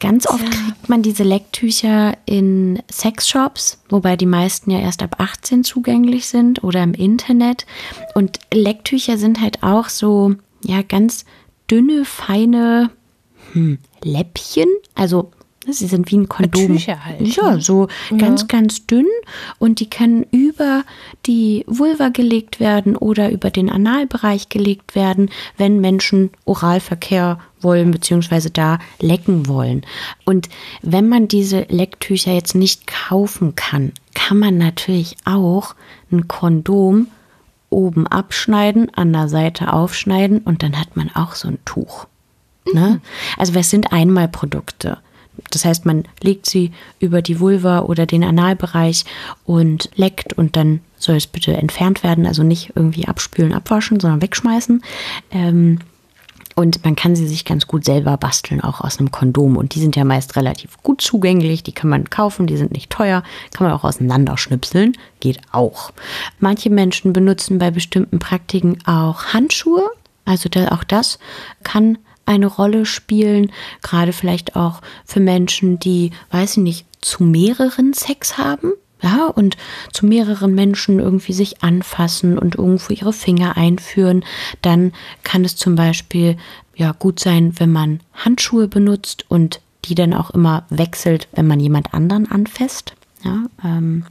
[0.00, 0.50] Ganz oft ja.
[0.50, 6.62] kriegt man diese Lecktücher in Sexshops, wobei die meisten ja erst ab 18 zugänglich sind
[6.62, 7.66] oder im Internet.
[8.14, 11.24] Und Lecktücher sind halt auch so, ja, ganz
[11.68, 12.90] dünne, feine
[13.52, 14.68] hm, Läppchen.
[14.94, 15.32] Also
[15.72, 16.66] Sie sind wie ein Kondom.
[16.66, 17.20] Tücher halt.
[17.36, 17.60] Ja, ne?
[17.60, 18.16] so ja.
[18.16, 19.06] ganz, ganz dünn
[19.58, 20.84] und die können über
[21.26, 28.50] die Vulva gelegt werden oder über den Analbereich gelegt werden, wenn Menschen Oralverkehr wollen beziehungsweise
[28.50, 29.82] da lecken wollen.
[30.24, 30.48] Und
[30.82, 35.74] wenn man diese Lecktücher jetzt nicht kaufen kann, kann man natürlich auch
[36.10, 37.08] ein Kondom
[37.70, 42.06] oben abschneiden, an der Seite aufschneiden und dann hat man auch so ein Tuch.
[42.72, 43.00] Ne?
[43.00, 43.00] Mhm.
[43.36, 44.98] Also es sind Einmalprodukte.
[45.50, 49.04] Das heißt, man legt sie über die Vulva oder den Analbereich
[49.44, 54.22] und leckt und dann soll es bitte entfernt werden, also nicht irgendwie abspülen, abwaschen, sondern
[54.22, 54.82] wegschmeißen.
[55.30, 55.78] Ähm,
[56.58, 59.56] und man kann sie sich ganz gut selber basteln, auch aus einem Kondom.
[59.56, 61.62] Und die sind ja meist relativ gut zugänglich.
[61.62, 63.22] Die kann man kaufen, die sind nicht teuer.
[63.52, 64.96] Kann man auch auseinanderschnipseln.
[65.20, 65.92] Geht auch.
[66.40, 69.88] Manche Menschen benutzen bei bestimmten Praktiken auch Handschuhe.
[70.24, 71.20] Also auch das
[71.62, 71.96] kann
[72.28, 73.50] eine Rolle spielen,
[73.82, 78.72] gerade vielleicht auch für Menschen, die, weiß ich nicht, zu mehreren Sex haben.
[79.00, 79.56] Ja, und
[79.92, 84.24] zu mehreren Menschen irgendwie sich anfassen und irgendwo ihre Finger einführen,
[84.60, 86.36] dann kann es zum Beispiel
[86.74, 91.60] ja gut sein, wenn man Handschuhe benutzt und die dann auch immer wechselt, wenn man
[91.60, 92.94] jemand anderen anfasst.
[93.24, 94.04] Ja, ähm,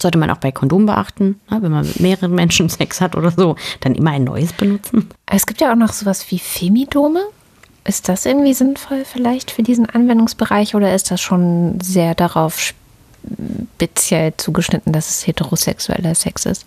[0.00, 3.30] sollte man auch bei Kondom beachten, ne, wenn man mit mehreren Menschen Sex hat oder
[3.30, 5.08] so, dann immer ein neues benutzen.
[5.26, 7.22] Es gibt ja auch noch sowas wie Femidome.
[7.84, 12.74] Ist das irgendwie sinnvoll vielleicht für diesen Anwendungsbereich oder ist das schon sehr darauf
[13.78, 16.66] speziell zugeschnitten, dass es heterosexueller Sex ist?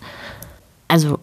[0.88, 1.18] Also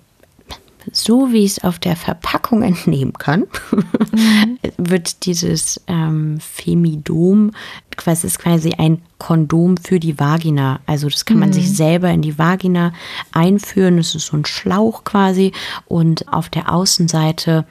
[0.92, 4.58] so wie ich es auf der Verpackung entnehmen kann, mhm.
[4.78, 7.52] wird dieses ähm, Femidom
[7.98, 10.80] quasi, ist quasi ein Kondom für die Vagina.
[10.86, 11.54] Also das kann man mhm.
[11.54, 12.94] sich selber in die Vagina
[13.32, 13.98] einführen.
[13.98, 15.52] Das ist so ein Schlauch quasi
[15.86, 17.66] und auf der Außenseite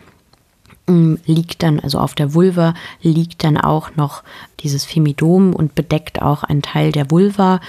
[1.26, 4.22] liegt dann, also auf der Vulva liegt dann auch noch
[4.60, 7.60] dieses Femidom und bedeckt auch einen Teil der Vulva.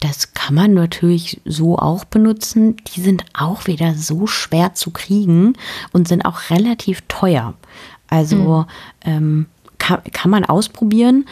[0.00, 2.76] Das kann man natürlich so auch benutzen.
[2.94, 5.54] Die sind auch wieder so schwer zu kriegen
[5.92, 7.54] und sind auch relativ teuer.
[8.08, 8.66] Also
[9.04, 9.10] mhm.
[9.10, 9.46] ähm,
[9.78, 11.26] kann, kann man ausprobieren.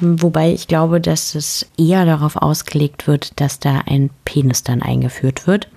[0.00, 4.82] Ähm, wobei ich glaube, dass es eher darauf ausgelegt wird, dass da ein Penis dann
[4.82, 5.68] eingeführt wird.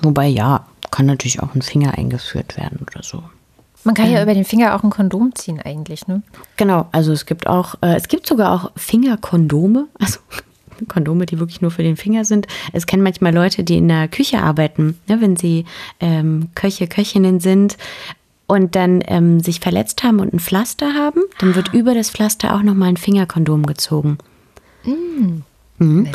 [0.00, 3.22] Wobei ja, kann natürlich auch ein Finger eingeführt werden oder so.
[3.84, 6.22] Man kann ja über den Finger auch ein Kondom ziehen eigentlich, ne?
[6.56, 9.86] Genau, also es gibt auch, äh, es gibt sogar auch Fingerkondome.
[9.98, 10.20] Also
[10.88, 12.46] Kondome, die wirklich nur für den Finger sind.
[12.72, 15.66] Es kennen manchmal Leute, die in der Küche arbeiten, ne, wenn sie
[16.00, 17.76] ähm, Köche, Köchinnen sind
[18.46, 22.54] und dann ähm, sich verletzt haben und ein Pflaster haben, dann wird über das Pflaster
[22.54, 24.18] auch nochmal ein Fingerkondom gezogen.
[24.84, 25.42] Mm.
[25.78, 26.08] Mhm.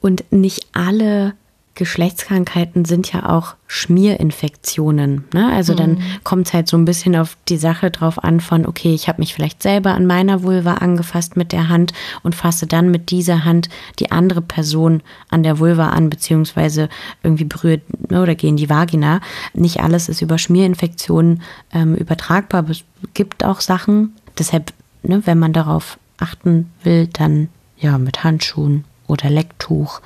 [0.00, 1.34] Und nicht alle
[1.78, 5.26] Geschlechtskrankheiten sind ja auch Schmierinfektionen.
[5.32, 5.52] Ne?
[5.52, 8.92] Also dann kommt es halt so ein bisschen auf die Sache drauf an von, okay,
[8.92, 11.92] ich habe mich vielleicht selber an meiner Vulva angefasst mit der Hand
[12.24, 13.68] und fasse dann mit dieser Hand
[14.00, 16.88] die andere Person an der Vulva an, beziehungsweise
[17.22, 19.20] irgendwie berührt ne, oder gehe in die Vagina.
[19.54, 22.82] Nicht alles ist über Schmierinfektionen ähm, übertragbar, aber es
[23.14, 24.16] gibt auch Sachen.
[24.36, 24.72] Deshalb,
[25.04, 30.00] ne, wenn man darauf achten will, dann ja mit Handschuhen oder Lecktuch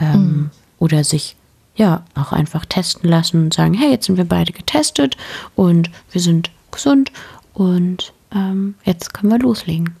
[0.00, 1.36] ähm, oder sich
[1.76, 5.16] ja auch einfach testen lassen und sagen, hey, jetzt sind wir beide getestet
[5.56, 7.10] und wir sind gesund
[7.52, 9.96] und ähm, jetzt können wir loslegen.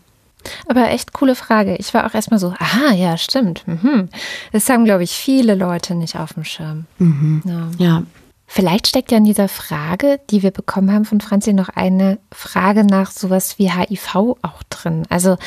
[0.68, 1.76] Aber echt coole Frage.
[1.76, 3.66] Ich war auch erstmal so, aha, ja, stimmt.
[3.66, 4.08] Mhm.
[4.52, 6.84] Das haben, glaube ich, viele Leute nicht auf dem Schirm.
[6.98, 7.70] Ja.
[7.78, 8.02] Ja,
[8.46, 12.84] Vielleicht steckt ja in dieser Frage, die wir bekommen haben von Franzi, noch eine Frage
[12.84, 15.04] nach sowas wie HIV auch drin.
[15.08, 15.38] Also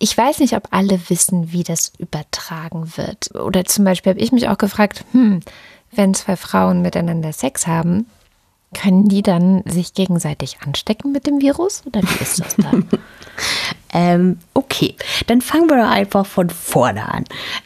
[0.00, 3.34] ich weiß nicht, ob alle wissen, wie das übertragen wird.
[3.36, 5.40] Oder zum Beispiel habe ich mich auch gefragt, hm,
[5.92, 8.06] wenn zwei Frauen miteinander Sex haben,
[8.74, 11.82] können die dann sich gegenseitig anstecken mit dem Virus?
[11.86, 12.88] Oder wie ist das dann?
[13.92, 14.94] Ähm, okay,
[15.26, 17.24] dann fangen wir doch einfach von vorne an.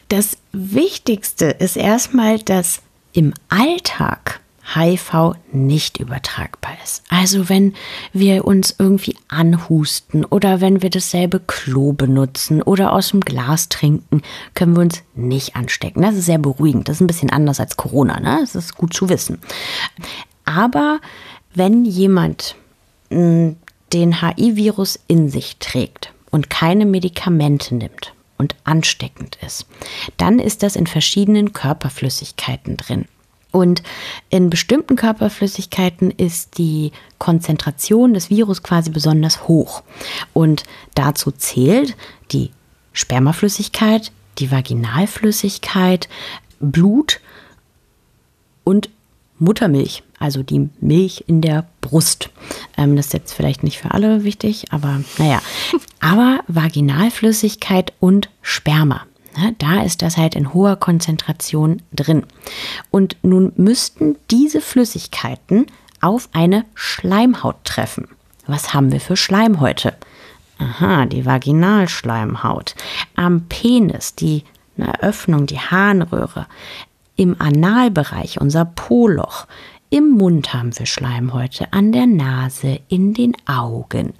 [0.09, 2.81] Das Wichtigste ist erstmal, dass
[3.13, 4.39] im Alltag
[4.73, 7.03] HIV nicht übertragbar ist.
[7.09, 7.75] Also wenn
[8.13, 14.21] wir uns irgendwie anhusten oder wenn wir dasselbe Klo benutzen oder aus dem Glas trinken,
[14.55, 16.01] können wir uns nicht anstecken.
[16.01, 16.89] Das ist sehr beruhigend.
[16.89, 18.19] Das ist ein bisschen anders als Corona.
[18.19, 18.37] Ne?
[18.41, 19.39] Das ist gut zu wissen.
[20.45, 20.99] Aber
[21.53, 22.55] wenn jemand
[23.09, 23.55] mh,
[23.93, 29.67] den HIV-Virus in sich trägt und keine Medikamente nimmt und ansteckend ist,
[30.17, 33.05] dann ist das in verschiedenen Körperflüssigkeiten drin.
[33.55, 33.83] Und
[34.29, 39.81] in bestimmten Körperflüssigkeiten ist die Konzentration des Virus quasi besonders hoch.
[40.33, 41.95] Und dazu zählt
[42.33, 42.51] die
[42.91, 46.09] Spermaflüssigkeit, die Vaginalflüssigkeit,
[46.59, 47.21] Blut
[48.65, 48.89] und
[49.39, 52.31] Muttermilch, also die Milch in der Brust.
[52.75, 55.41] Ähm, das ist jetzt vielleicht nicht für alle wichtig, aber naja.
[56.01, 59.05] Aber Vaginalflüssigkeit und Sperma.
[59.37, 62.23] Ne, da ist das halt in hoher Konzentration drin.
[62.91, 65.65] Und nun müssten diese Flüssigkeiten
[66.01, 68.07] auf eine Schleimhaut treffen.
[68.47, 69.95] Was haben wir für Schleimhäute?
[70.57, 72.75] Aha, die Vaginalschleimhaut.
[73.15, 74.43] Am Penis, die
[74.77, 76.47] eine Öffnung, die Harnröhre.
[77.17, 79.47] Im Analbereich, unser Po-Loch.
[79.89, 84.13] Im Mund haben wir Schleimhäute, an der Nase, in den Augen.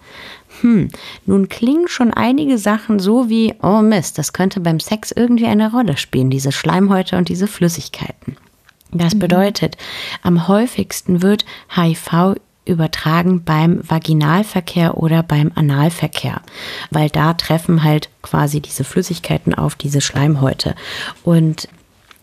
[0.66, 0.90] Hm,
[1.28, 5.70] nun klingen schon einige Sachen so wie, oh Mist, das könnte beim Sex irgendwie eine
[5.70, 8.36] Rolle spielen, diese Schleimhäute und diese Flüssigkeiten.
[8.92, 9.78] Das bedeutet,
[10.24, 11.46] am häufigsten wird
[11.76, 16.42] HIV übertragen beim Vaginalverkehr oder beim Analverkehr,
[16.90, 20.74] weil da treffen halt quasi diese Flüssigkeiten auf diese Schleimhäute.
[21.24, 21.68] Und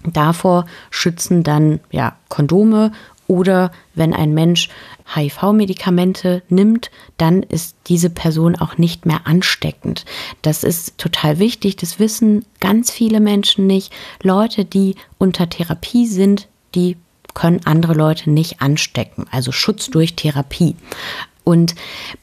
[0.03, 2.91] davor schützen dann ja Kondome
[3.27, 4.69] oder wenn ein Mensch
[5.15, 10.05] HIV-Medikamente nimmt, dann ist diese Person auch nicht mehr ansteckend.
[10.43, 11.77] Das ist total wichtig.
[11.77, 13.93] Das wissen ganz viele Menschen nicht.
[14.23, 16.97] Leute, die unter Therapie sind, die
[17.35, 19.27] können andere Leute nicht anstecken.
[19.31, 20.77] Also Schutz durch Therapie.
[21.45, 21.75] Und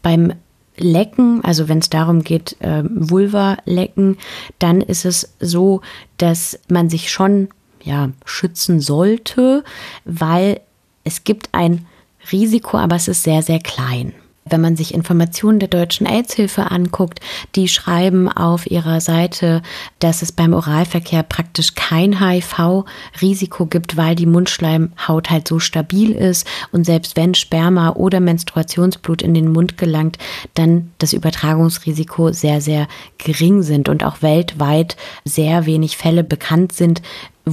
[0.02, 0.34] beim
[0.78, 4.18] Lecken, also wenn es darum geht, äh, Vulva lecken,
[4.60, 5.82] dann ist es so,
[6.18, 7.50] dass man sich schon
[7.84, 9.64] ja, schützen sollte,
[10.06, 10.62] weil
[11.10, 11.88] es gibt ein
[12.32, 14.14] Risiko, aber es ist sehr, sehr klein.
[14.46, 17.20] Wenn man sich Informationen der Deutschen AIDS-Hilfe anguckt,
[17.56, 19.64] die schreiben auf ihrer Seite,
[19.98, 26.48] dass es beim Oralverkehr praktisch kein HIV-Risiko gibt, weil die Mundschleimhaut halt so stabil ist
[26.72, 30.20] und selbst wenn Sperma oder Menstruationsblut in den Mund gelangt,
[30.54, 32.88] dann das Übertragungsrisiko sehr, sehr
[33.18, 34.96] gering sind und auch weltweit
[35.26, 37.02] sehr wenig Fälle bekannt sind,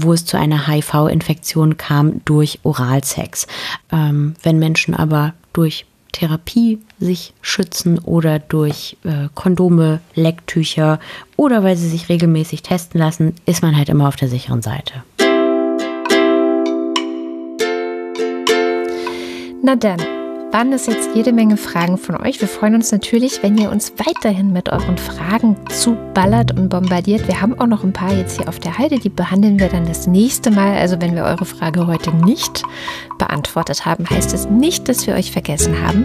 [0.02, 3.46] wo es zu einer HIV-Infektion kam durch Oralsex.
[3.92, 10.98] Ähm, wenn Menschen aber durch Therapie sich schützen oder durch äh, Kondome, Lecktücher
[11.36, 15.04] oder weil sie sich regelmäßig testen lassen, ist man halt immer auf der sicheren Seite.
[19.62, 20.00] Na dann,
[20.52, 22.40] waren das jetzt jede Menge Fragen von euch.
[22.40, 27.26] Wir freuen uns natürlich, wenn ihr uns weiterhin mit euren Fragen zuballert und bombardiert.
[27.28, 29.86] Wir haben auch noch ein paar jetzt hier auf der Heide, die behandeln wir dann
[29.86, 30.76] das nächste Mal.
[30.76, 32.62] Also wenn wir eure Frage heute nicht
[33.18, 36.04] beantwortet haben, heißt es nicht, dass wir euch vergessen haben.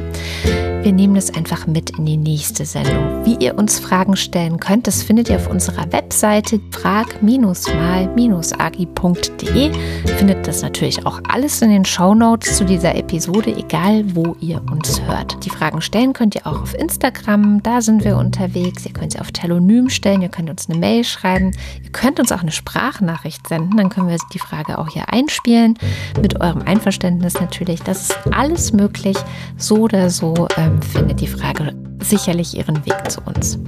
[0.84, 3.24] wir nehmen das einfach mit in die nächste Sendung.
[3.24, 9.72] Wie ihr uns Fragen stellen könnt, das findet ihr auf unserer Webseite frag-mal-agi.de.
[10.18, 15.02] Findet das natürlich auch alles in den Shownotes zu dieser Episode, egal wo ihr uns
[15.02, 15.44] hört.
[15.46, 18.86] Die Fragen stellen könnt ihr auch auf Instagram, da sind wir unterwegs.
[18.86, 21.52] Ihr könnt sie auf Telonym stellen, ihr könnt uns eine Mail schreiben,
[21.84, 25.78] ihr könnt uns auch eine Sprachnachricht senden, dann können wir die Frage auch hier einspielen.
[26.22, 27.82] Mit eurem Einverständnis natürlich.
[27.82, 29.18] Das ist alles möglich,
[29.58, 30.48] so oder so.
[30.58, 33.60] Ähm, findet die Frage sicherlich ihren Weg zu uns.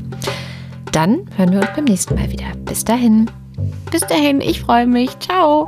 [0.92, 2.46] Dann hören wir uns beim nächsten Mal wieder.
[2.66, 3.30] Bis dahin.
[3.92, 5.18] Bis dahin, ich freue mich.
[5.20, 5.68] Ciao.